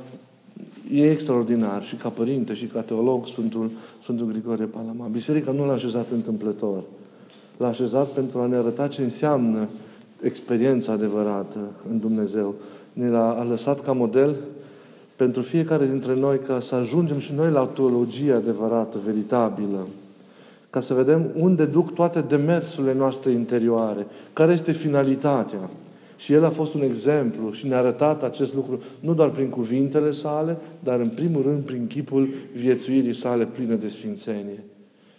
e 0.92 1.10
extraordinar 1.10 1.84
și 1.84 1.94
ca 1.94 2.08
părinte 2.08 2.54
și 2.54 2.66
ca 2.66 2.80
teolog 2.80 3.26
Sfântul, 3.26 3.70
Sfântul 4.02 4.26
Grigore 4.26 4.64
Palama. 4.64 5.06
Biserica 5.06 5.50
nu 5.50 5.66
l-a 5.66 5.72
așezat 5.72 6.06
întâmplător 6.10 6.82
l-a 7.56 7.66
așezat 7.66 8.06
pentru 8.06 8.38
a 8.38 8.46
ne 8.46 8.56
arăta 8.56 8.88
ce 8.88 9.02
înseamnă 9.02 9.68
experiența 10.20 10.92
adevărată 10.92 11.58
în 11.90 11.98
Dumnezeu. 11.98 12.54
Ne 12.92 13.08
l-a 13.08 13.46
lăsat 13.48 13.80
ca 13.80 13.92
model 13.92 14.36
pentru 15.16 15.42
fiecare 15.42 15.86
dintre 15.86 16.14
noi 16.14 16.38
ca 16.38 16.60
să 16.60 16.74
ajungem 16.74 17.18
și 17.18 17.34
noi 17.34 17.50
la 17.50 17.60
o 17.60 17.66
teologie 17.66 18.32
adevărată, 18.32 18.98
veritabilă, 19.04 19.86
ca 20.74 20.80
să 20.80 20.94
vedem 20.94 21.30
unde 21.34 21.64
duc 21.64 21.94
toate 21.94 22.20
demersurile 22.20 22.94
noastre 22.94 23.30
interioare, 23.30 24.06
care 24.32 24.52
este 24.52 24.72
finalitatea. 24.72 25.70
Și 26.16 26.32
el 26.32 26.44
a 26.44 26.50
fost 26.50 26.74
un 26.74 26.82
exemplu 26.82 27.52
și 27.52 27.66
ne-a 27.66 27.78
arătat 27.78 28.22
acest 28.22 28.54
lucru 28.54 28.82
nu 29.00 29.14
doar 29.14 29.28
prin 29.28 29.48
cuvintele 29.48 30.10
sale, 30.10 30.56
dar 30.80 31.00
în 31.00 31.08
primul 31.08 31.42
rând 31.42 31.62
prin 31.62 31.86
chipul 31.86 32.28
viețuirii 32.54 33.12
sale 33.12 33.44
pline 33.44 33.74
de 33.74 33.88
sfințenie. 33.88 34.64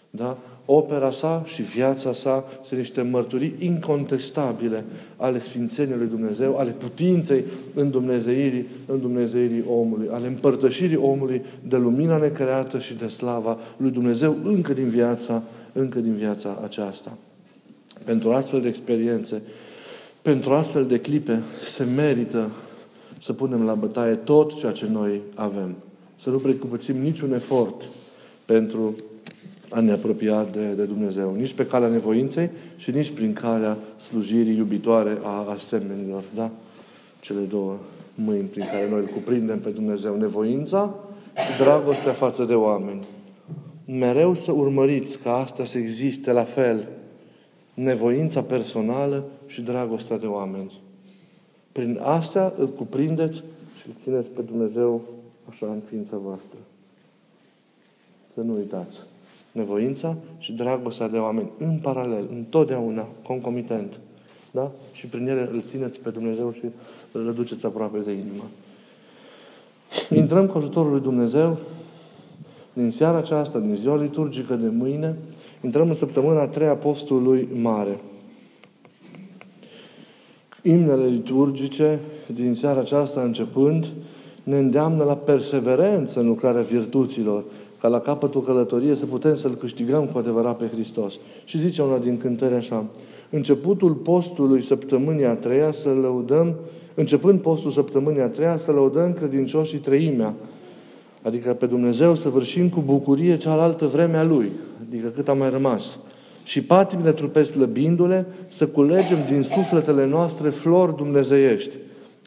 Da? 0.09 0.37
Opera 0.65 1.11
sa 1.11 1.43
și 1.45 1.61
viața 1.61 2.13
sa 2.13 2.43
sunt 2.63 2.79
niște 2.79 3.01
mărturii 3.01 3.55
incontestabile 3.59 4.83
ale 5.15 5.41
Sfințeniei 5.41 5.97
lui 5.97 6.07
Dumnezeu, 6.07 6.57
ale 6.57 6.71
putinței 6.71 7.43
în 7.73 7.89
Dumnezeirii, 7.89 8.65
în 8.85 8.99
Dumnezeirii 8.99 9.63
omului, 9.69 10.07
ale 10.11 10.27
împărtășirii 10.27 10.95
omului 10.95 11.41
de 11.67 11.75
lumina 11.75 12.17
necreată 12.17 12.79
și 12.79 12.93
de 12.93 13.07
slava 13.07 13.57
lui 13.77 13.91
Dumnezeu 13.91 14.35
încă 14.43 14.73
din 14.73 14.89
viața, 14.89 15.43
încă 15.73 15.99
din 15.99 16.13
viața 16.13 16.59
aceasta. 16.63 17.17
Pentru 18.05 18.31
astfel 18.31 18.61
de 18.61 18.67
experiențe, 18.67 19.41
pentru 20.21 20.53
astfel 20.53 20.85
de 20.85 20.99
clipe, 20.99 21.41
se 21.69 21.83
merită 21.83 22.49
să 23.21 23.33
punem 23.33 23.65
la 23.65 23.73
bătaie 23.73 24.13
tot 24.13 24.57
ceea 24.57 24.71
ce 24.71 24.85
noi 24.91 25.21
avem. 25.35 25.75
Să 26.19 26.29
nu 26.29 26.37
precupățim 26.37 26.97
niciun 26.97 27.33
efort 27.33 27.89
pentru 28.45 28.95
a 29.75 29.79
ne 29.79 29.91
apropia 29.91 30.43
de, 30.43 30.73
de 30.73 30.83
Dumnezeu. 30.83 31.35
Nici 31.35 31.53
pe 31.53 31.65
calea 31.65 31.87
nevoinței 31.87 32.49
și 32.75 32.91
nici 32.91 33.11
prin 33.11 33.33
calea 33.33 33.77
slujirii 33.97 34.57
iubitoare 34.57 35.17
a 35.23 35.49
asemenilor. 35.49 36.23
Da? 36.35 36.51
Cele 37.19 37.39
două 37.39 37.77
mâini 38.15 38.47
prin 38.47 38.65
care 38.65 38.89
noi 38.89 38.99
îl 38.99 39.05
cuprindem 39.05 39.59
pe 39.59 39.69
Dumnezeu. 39.69 40.17
Nevoința 40.17 40.95
și 41.33 41.61
dragostea 41.61 42.11
față 42.11 42.45
de 42.45 42.53
oameni. 42.53 43.05
Mereu 43.85 44.33
să 44.33 44.51
urmăriți 44.51 45.17
ca 45.17 45.35
asta 45.35 45.65
să 45.65 45.77
existe 45.77 46.31
la 46.31 46.43
fel. 46.43 46.87
Nevoința 47.73 48.41
personală 48.41 49.23
și 49.47 49.61
dragostea 49.61 50.17
de 50.17 50.25
oameni. 50.25 50.81
Prin 51.71 51.99
astea 52.03 52.53
îl 52.57 52.67
cuprindeți 52.67 53.37
și 53.81 53.87
îl 53.87 53.93
țineți 54.03 54.29
pe 54.29 54.41
Dumnezeu 54.41 55.01
așa 55.49 55.65
în 55.65 55.81
ființa 55.89 56.17
voastră. 56.17 56.57
Să 58.33 58.41
nu 58.41 58.53
uitați 58.53 58.99
nevoința 59.55 60.17
și 60.37 60.53
dragostea 60.53 61.07
de 61.07 61.17
oameni 61.17 61.49
în 61.57 61.79
paralel, 61.81 62.27
întotdeauna, 62.31 63.07
concomitent. 63.23 63.99
Da? 64.51 64.71
Și 64.91 65.07
prin 65.07 65.27
ele 65.27 65.49
îl 65.51 65.61
țineți 65.65 65.99
pe 65.99 66.09
Dumnezeu 66.09 66.51
și 66.51 66.65
îl 67.11 67.33
duceți 67.33 67.65
aproape 67.65 67.97
de 67.97 68.11
inimă. 68.11 68.43
Intrăm 70.15 70.47
cu 70.47 70.57
ajutorul 70.57 70.91
lui 70.91 71.01
Dumnezeu 71.01 71.57
din 72.73 72.91
seara 72.91 73.17
aceasta, 73.17 73.59
din 73.59 73.75
ziua 73.75 74.01
liturgică 74.01 74.55
de 74.55 74.67
mâine, 74.67 75.15
intrăm 75.61 75.87
în 75.87 75.95
săptămâna 75.95 76.41
a 76.41 76.47
treia 76.47 76.75
postului 76.75 77.47
mare. 77.53 77.99
Imnele 80.61 81.05
liturgice 81.05 81.99
din 82.33 82.55
seara 82.55 82.79
aceasta 82.79 83.21
începând 83.21 83.85
ne 84.43 84.57
îndeamnă 84.57 85.03
la 85.03 85.15
perseverență 85.15 86.19
în 86.19 86.27
lucrarea 86.27 86.61
virtuților, 86.61 87.43
ca 87.85 87.91
la 87.91 87.99
capătul 87.99 88.41
călătoriei 88.41 88.97
să 88.97 89.05
putem 89.05 89.35
să-L 89.35 89.55
câștigăm 89.55 90.05
cu 90.05 90.17
adevărat 90.17 90.57
pe 90.57 90.67
Hristos. 90.67 91.13
Și 91.43 91.59
zice 91.59 91.81
una 91.81 91.97
din 91.97 92.17
cântări 92.17 92.53
așa, 92.53 92.85
începutul 93.29 93.91
postului 93.91 94.61
săptămânii 94.61 95.25
a 95.25 95.35
treia 95.35 95.71
să 95.71 95.89
lăudăm, 95.89 96.55
începând 96.93 97.39
postul 97.39 97.71
săptămânii 97.71 98.21
a 98.21 98.27
treia, 98.27 98.57
să 98.57 98.71
lăudăm 98.71 99.13
credincioșii 99.13 99.77
treimea, 99.77 100.33
adică 101.21 101.53
pe 101.53 101.65
Dumnezeu 101.65 102.15
să 102.15 102.29
vârșim 102.29 102.69
cu 102.69 102.81
bucurie 102.85 103.37
cealaltă 103.37 103.85
vremea 103.85 104.23
Lui, 104.23 104.51
adică 104.87 105.07
cât 105.07 105.27
a 105.27 105.33
mai 105.33 105.49
rămas. 105.49 105.97
Și 106.43 106.61
patimile 106.61 107.11
trupesc 107.11 107.51
slăbindu-le, 107.51 108.25
să 108.47 108.67
culegem 108.67 109.17
din 109.31 109.41
sufletele 109.41 110.05
noastre 110.05 110.49
flori 110.49 110.95
dumnezeiești, 110.95 111.75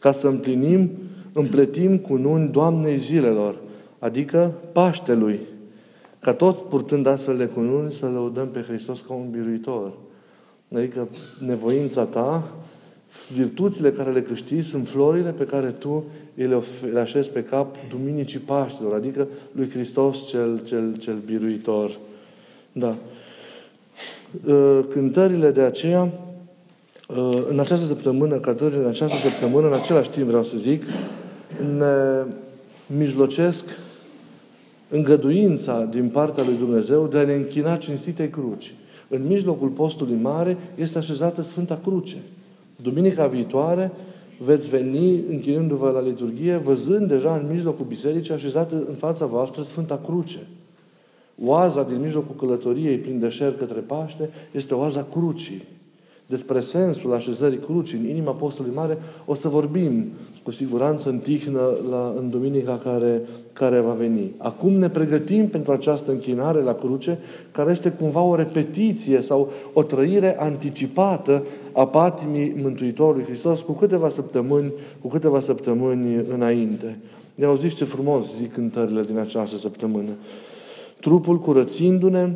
ca 0.01 0.13
să 0.13 0.27
împlinim, 0.27 0.91
împletim 1.33 1.97
cu 1.97 2.17
nuni 2.17 2.49
Doamnei 2.49 2.99
zilelor, 2.99 3.67
adică 3.99 4.53
Paștelui, 4.73 5.41
ca 6.19 6.33
toți 6.33 6.63
purtând 6.63 7.07
astfel 7.07 7.37
de 7.37 7.47
cununi 7.47 7.93
să 7.93 8.07
lăudăm 8.07 8.49
pe 8.49 8.61
Hristos 8.61 9.01
ca 9.01 9.13
un 9.13 9.31
biruitor. 9.31 9.93
Adică 10.75 11.09
nevoința 11.39 12.05
ta, 12.05 12.49
virtuțile 13.35 13.91
care 13.91 14.11
le 14.11 14.23
câștigi 14.23 14.69
sunt 14.69 14.89
florile 14.89 15.31
pe 15.31 15.45
care 15.45 15.71
tu 15.71 16.05
le, 16.35 16.63
le 16.93 17.01
așezi 17.01 17.31
pe 17.31 17.45
cap 17.45 17.77
Duminicii 17.91 18.39
Paștilor, 18.39 18.95
adică 18.95 19.29
lui 19.53 19.71
Hristos 19.71 20.27
cel, 20.27 20.61
cel, 20.65 20.97
cel 20.97 21.17
biruitor. 21.27 21.99
Da. 22.73 22.97
Ă, 24.49 24.85
cântările 24.91 25.51
de 25.51 25.61
aceea, 25.61 26.13
ă, 27.17 27.45
în 27.49 27.59
această 27.59 27.87
săptămână, 27.87 28.37
cântările 28.37 28.81
în 28.81 28.89
această 28.89 29.17
săptămână, 29.17 29.67
în 29.67 29.73
același 29.73 30.11
timp 30.11 30.27
vreau 30.27 30.45
să 30.45 30.57
zic, 30.57 30.83
ne 31.77 32.25
mijlocesc 32.87 33.65
îngăduința 34.89 35.85
din 35.85 36.09
partea 36.09 36.45
lui 36.45 36.57
Dumnezeu 36.57 37.07
de 37.07 37.19
a 37.19 37.25
ne 37.25 37.35
închina 37.35 37.77
cinstite 37.77 38.31
cruci. 38.31 38.75
În 39.09 39.27
mijlocul 39.27 39.69
postului 39.69 40.19
mare 40.23 40.57
este 40.75 40.99
așezată 40.99 41.43
Sfânta 41.43 41.81
Cruce. 41.83 42.17
Duminica 42.83 43.27
viitoare 43.27 43.93
veți 44.39 44.69
veni 44.69 45.23
închinându-vă 45.31 45.91
la 45.91 46.01
liturghie, 46.01 46.57
văzând 46.57 47.09
deja 47.09 47.35
în 47.35 47.53
mijlocul 47.53 47.87
bisericii 47.87 48.35
așezată 48.35 48.85
în 48.89 48.95
fața 48.95 49.27
voastră 49.27 49.63
Sfânta 49.63 50.01
Cruce. 50.05 50.47
Oaza 51.45 51.83
din 51.83 52.01
mijlocul 52.01 52.35
călătoriei 52.37 52.97
prin 52.97 53.19
deșert 53.19 53.59
către 53.59 53.81
Paște 53.81 54.31
este 54.53 54.75
oaza 54.75 55.07
crucii. 55.13 55.65
Despre 56.27 56.61
sensul 56.61 57.15
așezării 57.15 57.59
crucii 57.59 57.99
în 57.99 58.09
inima 58.09 58.31
Apostolului 58.31 58.77
Mare 58.77 58.99
o 59.25 59.35
să 59.35 59.49
vorbim 59.49 60.07
cu 60.49 60.55
siguranță 60.55 61.09
în 61.09 61.19
tihnă 61.19 61.61
la, 61.91 62.15
în 62.19 62.31
duminica 62.31 62.81
care, 62.85 63.23
care 63.53 63.81
va 63.81 63.93
veni. 63.93 64.33
Acum 64.37 64.73
ne 64.73 64.89
pregătim 64.89 65.49
pentru 65.49 65.73
această 65.73 66.11
închinare 66.11 66.61
la 66.61 66.73
cruce, 66.73 67.19
care 67.53 67.71
este 67.71 67.91
cumva 67.91 68.23
o 68.23 68.35
repetiție 68.35 69.21
sau 69.21 69.53
o 69.73 69.83
trăire 69.83 70.41
anticipată 70.41 71.43
a 71.73 71.87
patimii 71.87 72.55
Mântuitorului 72.63 73.25
Hristos 73.25 73.61
cu 73.61 73.73
câteva 73.73 74.09
săptămâni, 74.09 74.73
cu 75.01 75.09
câteva 75.09 75.41
săptămâni 75.41 76.25
înainte. 76.35 76.99
Ne 77.35 77.45
auziți 77.45 77.75
ce 77.75 77.85
frumos 77.85 78.37
zic 78.37 78.53
cântările 78.53 79.03
din 79.03 79.19
această 79.19 79.57
săptămână. 79.57 80.11
Trupul 81.01 81.39
curățindu-ne, 81.39 82.33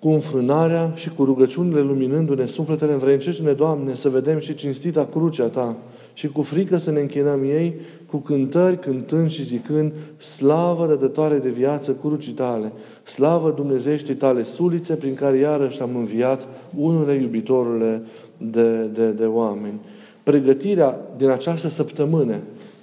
cu 0.00 0.08
înfrânarea 0.08 0.92
și 0.94 1.10
cu 1.10 1.24
rugăciunile 1.24 1.80
luminându-ne 1.80 2.46
sufletele, 2.46 2.92
învrednicește-ne, 2.92 3.52
Doamne, 3.52 3.94
să 3.94 4.08
vedem 4.08 4.38
și 4.38 4.54
cinstita 4.54 5.08
crucea 5.10 5.46
Ta 5.46 5.76
și 6.20 6.28
cu 6.28 6.42
frică 6.42 6.76
să 6.76 6.90
ne 6.90 7.00
închinăm 7.00 7.42
ei, 7.42 7.74
cu 8.06 8.16
cântări, 8.16 8.78
cântând 8.78 9.30
și 9.30 9.44
zicând, 9.44 9.92
slavă 10.18 10.86
rădătoare 10.86 11.36
de 11.36 11.48
viață 11.48 11.92
crucii 11.92 12.32
Tale, 12.32 12.72
slavă 13.04 13.50
Dumnezeieștii 13.50 14.14
Tale 14.14 14.44
sulițe, 14.44 14.94
prin 14.94 15.14
care 15.14 15.36
iarăși 15.36 15.80
am 15.80 15.96
înviat 15.96 16.48
unule 16.76 17.14
iubitorule 17.14 18.02
de, 18.36 18.82
de, 18.82 19.10
de 19.10 19.24
oameni. 19.24 19.80
Pregătirea 20.22 21.00
din 21.16 21.28
această 21.28 21.68
săptămână, 21.68 22.36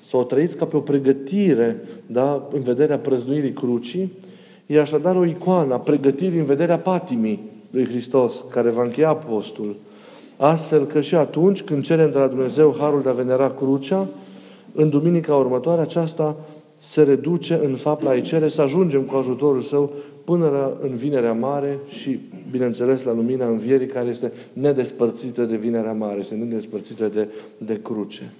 să 0.08 0.18
o 0.18 0.24
trăiți 0.24 0.58
ca 0.58 0.66
pe 0.66 0.76
o 0.76 0.80
pregătire 0.80 1.84
da, 2.06 2.48
în 2.52 2.62
vederea 2.62 2.98
prăznuirii 2.98 3.54
crucii, 3.54 4.12
E 4.66 4.80
așadar 4.80 5.16
o 5.16 5.26
icoană 5.26 5.74
a 5.74 5.80
pregătirii 5.80 6.40
în 6.40 6.46
vederea 6.46 6.80
patimii 6.80 7.52
lui 7.70 7.86
Hristos, 7.86 8.46
care 8.50 8.70
va 8.70 8.84
încheia 8.84 9.16
postul. 9.16 9.76
Astfel 10.38 10.86
că 10.86 11.02
și 11.02 11.16
atunci 11.16 11.62
când 11.62 11.84
cerem 11.84 12.12
de 12.12 12.18
la 12.18 12.28
Dumnezeu 12.28 12.76
harul 12.80 13.02
de 13.02 13.10
a 13.10 13.14
venera 13.14 13.50
crucea, 13.50 14.08
în 14.74 14.90
duminica 14.90 15.36
următoare 15.36 15.82
aceasta 15.82 16.36
se 16.78 17.04
reduce 17.04 17.60
în 17.64 17.76
fapt 17.76 18.04
la 18.04 18.20
cere 18.20 18.48
să 18.48 18.62
ajungem 18.62 19.02
cu 19.02 19.16
ajutorul 19.16 19.62
Său 19.62 19.92
până 20.24 20.78
în 20.82 20.96
Vinerea 20.96 21.34
Mare 21.34 21.80
și, 21.88 22.20
bineînțeles, 22.52 23.04
la 23.04 23.14
lumina 23.14 23.48
Învierii, 23.48 23.88
care 23.88 24.08
este 24.10 24.32
nedespărțită 24.54 25.44
de 25.44 25.56
Vinerea 25.56 25.94
Mare, 25.94 26.20
este 26.20 26.36
nedespărțită 26.36 27.08
de, 27.08 27.28
de 27.58 27.80
cruce. 27.82 28.34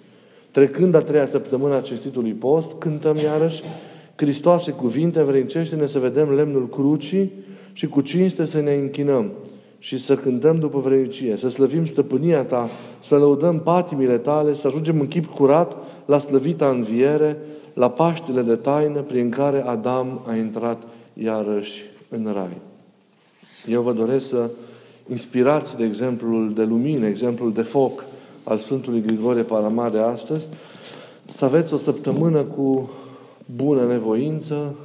Trecând 0.52 0.96
a 0.96 1.02
treia 1.02 1.26
săptămână 1.26 1.76
a 1.76 1.82
cinstitului 1.82 2.32
post, 2.32 2.72
cântăm 2.78 3.18
iarăși 3.18 3.64
Hristoase 4.16 4.72
cuvinte, 4.72 5.24
vrednicește-ne 5.24 5.86
să 5.86 6.00
vedem 6.00 6.34
lemnul 6.34 6.70
crucii 6.70 7.32
și 7.74 7.88
cu 7.88 8.02
cinste 8.02 8.46
să 8.46 8.60
ne 8.60 8.74
închinăm 8.74 9.32
și 9.80 9.98
să 9.98 10.16
cântăm 10.16 10.60
după 10.60 10.80
vrednicie, 10.80 11.38
să 11.40 11.50
slăvim 11.50 11.86
stăpânia 11.86 12.44
Ta, 12.44 12.70
să 13.00 13.18
lăudăm 13.18 13.60
patimile 13.60 14.18
Tale, 14.18 14.54
să 14.54 14.68
ajungem 14.68 15.00
în 15.00 15.08
chip 15.08 15.26
curat 15.26 15.76
la 16.06 16.20
slăvita 16.20 16.70
înviere, 16.70 17.38
la 17.74 17.90
Paștile 17.90 18.42
de 18.42 18.56
taină 18.56 19.02
prin 19.02 19.30
care 19.30 19.66
Adam 19.66 20.22
a 20.28 20.36
intrat 20.36 20.84
iarăși 21.14 21.84
în 22.10 22.32
rai. 22.34 22.58
Eu 23.68 23.82
vă 23.82 23.94
doresc 23.94 24.28
să 24.28 24.50
inspirați 25.10 25.78
de 25.78 25.84
exemplul 25.84 26.54
de 26.54 26.64
lumină, 26.64 27.06
exemplul 27.06 27.54
de 27.54 27.62
foc 27.62 28.06
al 28.44 28.58
Sfântului 28.58 29.02
Grigorie 29.02 29.44
Palama 29.44 29.90
de 29.90 30.00
astăzi, 30.00 30.46
să 31.26 31.46
aveți 31.46 31.74
o 31.74 31.78
săptămână 31.78 32.44
cu 32.44 32.90
bună 33.56 33.86
nevoință, 33.86 34.76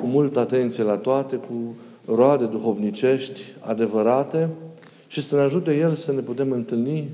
cu 0.00 0.06
multă 0.06 0.38
atenție 0.38 0.82
la 0.82 0.96
toate, 0.96 1.36
cu 1.36 1.74
roade 2.06 2.46
duhovnicești 2.46 3.40
adevărate 3.60 4.48
și 5.06 5.22
să 5.22 5.34
ne 5.34 5.40
ajute 5.40 5.76
El 5.76 5.94
să 5.94 6.12
ne 6.12 6.20
putem 6.20 6.50
întâlni 6.50 7.08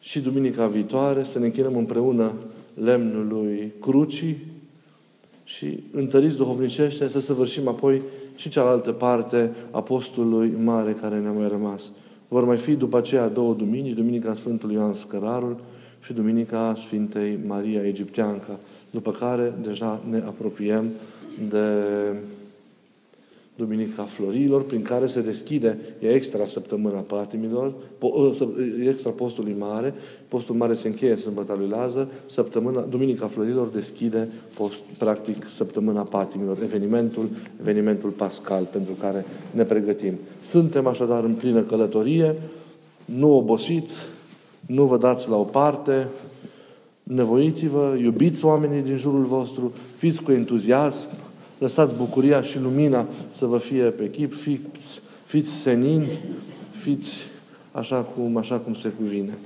și 0.00 0.20
duminica 0.20 0.66
viitoare, 0.66 1.24
să 1.32 1.38
ne 1.38 1.44
închinăm 1.44 1.76
împreună 1.76 2.32
lemnului 2.74 3.72
crucii 3.80 4.46
și 5.44 5.82
întăriți 5.92 6.36
duhovnicește 6.36 7.08
să 7.08 7.20
săvârșim 7.20 7.68
apoi 7.68 8.02
și 8.36 8.48
cealaltă 8.48 8.92
parte 8.92 9.50
a 9.70 9.82
postului 9.82 10.52
mare 10.64 10.92
care 10.92 11.18
ne-a 11.18 11.32
mai 11.32 11.48
rămas. 11.48 11.82
Vor 12.28 12.44
mai 12.44 12.56
fi 12.56 12.74
după 12.74 12.96
aceea 12.96 13.28
două 13.28 13.54
duminici, 13.54 13.96
Duminica 13.96 14.34
Sfântului 14.34 14.74
Ioan 14.74 14.94
Scărarul 14.94 15.56
și 16.04 16.12
Duminica 16.12 16.74
Sfintei 16.76 17.38
Maria 17.46 17.86
Egipteanca, 17.86 18.58
după 18.90 19.10
care 19.10 19.52
deja 19.62 20.02
ne 20.10 20.16
apropiem 20.16 20.90
de 21.48 21.58
Duminica 23.64 24.02
Florilor, 24.02 24.62
prin 24.62 24.82
care 24.82 25.06
se 25.06 25.20
deschide, 25.20 25.78
e 25.98 26.08
extra 26.08 26.46
săptămâna 26.46 26.98
patimilor, 26.98 27.74
ă, 28.02 28.32
e 28.84 28.88
extra 28.88 29.10
postului 29.10 29.54
mare, 29.58 29.94
postul 30.28 30.54
mare 30.54 30.74
se 30.74 30.88
încheie 30.88 31.16
sâmbăta 31.16 31.54
lui 31.54 31.68
Lazar, 31.68 32.08
săptămâna, 32.26 32.80
Duminica 32.80 33.26
Florilor 33.26 33.68
deschide, 33.68 34.28
post, 34.54 34.78
practic, 34.98 35.46
săptămâna 35.54 36.02
patimilor, 36.02 36.58
evenimentul, 36.62 37.28
evenimentul 37.60 38.10
pascal 38.10 38.68
pentru 38.72 38.92
care 39.00 39.24
ne 39.50 39.62
pregătim. 39.62 40.14
Suntem 40.44 40.86
așadar 40.86 41.24
în 41.24 41.34
plină 41.34 41.60
călătorie, 41.60 42.34
nu 43.04 43.36
obosiți, 43.36 43.96
nu 44.66 44.84
vă 44.84 44.96
dați 44.96 45.28
la 45.28 45.36
o 45.36 45.44
parte, 45.44 46.08
nevoiți-vă, 47.02 47.96
iubiți 48.02 48.44
oamenii 48.44 48.82
din 48.82 48.96
jurul 48.96 49.24
vostru, 49.24 49.72
fiți 49.96 50.22
cu 50.22 50.32
entuziasm, 50.32 51.06
Lăsați 51.62 51.94
bucuria 51.94 52.42
și 52.42 52.58
lumina 52.58 53.06
să 53.32 53.46
vă 53.46 53.58
fie 53.58 53.82
pe 53.82 54.10
chip, 54.10 54.34
fiți, 54.34 55.00
fiți 55.26 55.50
senini, 55.50 56.08
fiți 56.70 57.16
așa 57.72 57.96
cum, 57.96 58.36
așa 58.36 58.56
cum 58.56 58.74
se 58.74 58.88
cuvine. 58.88 59.38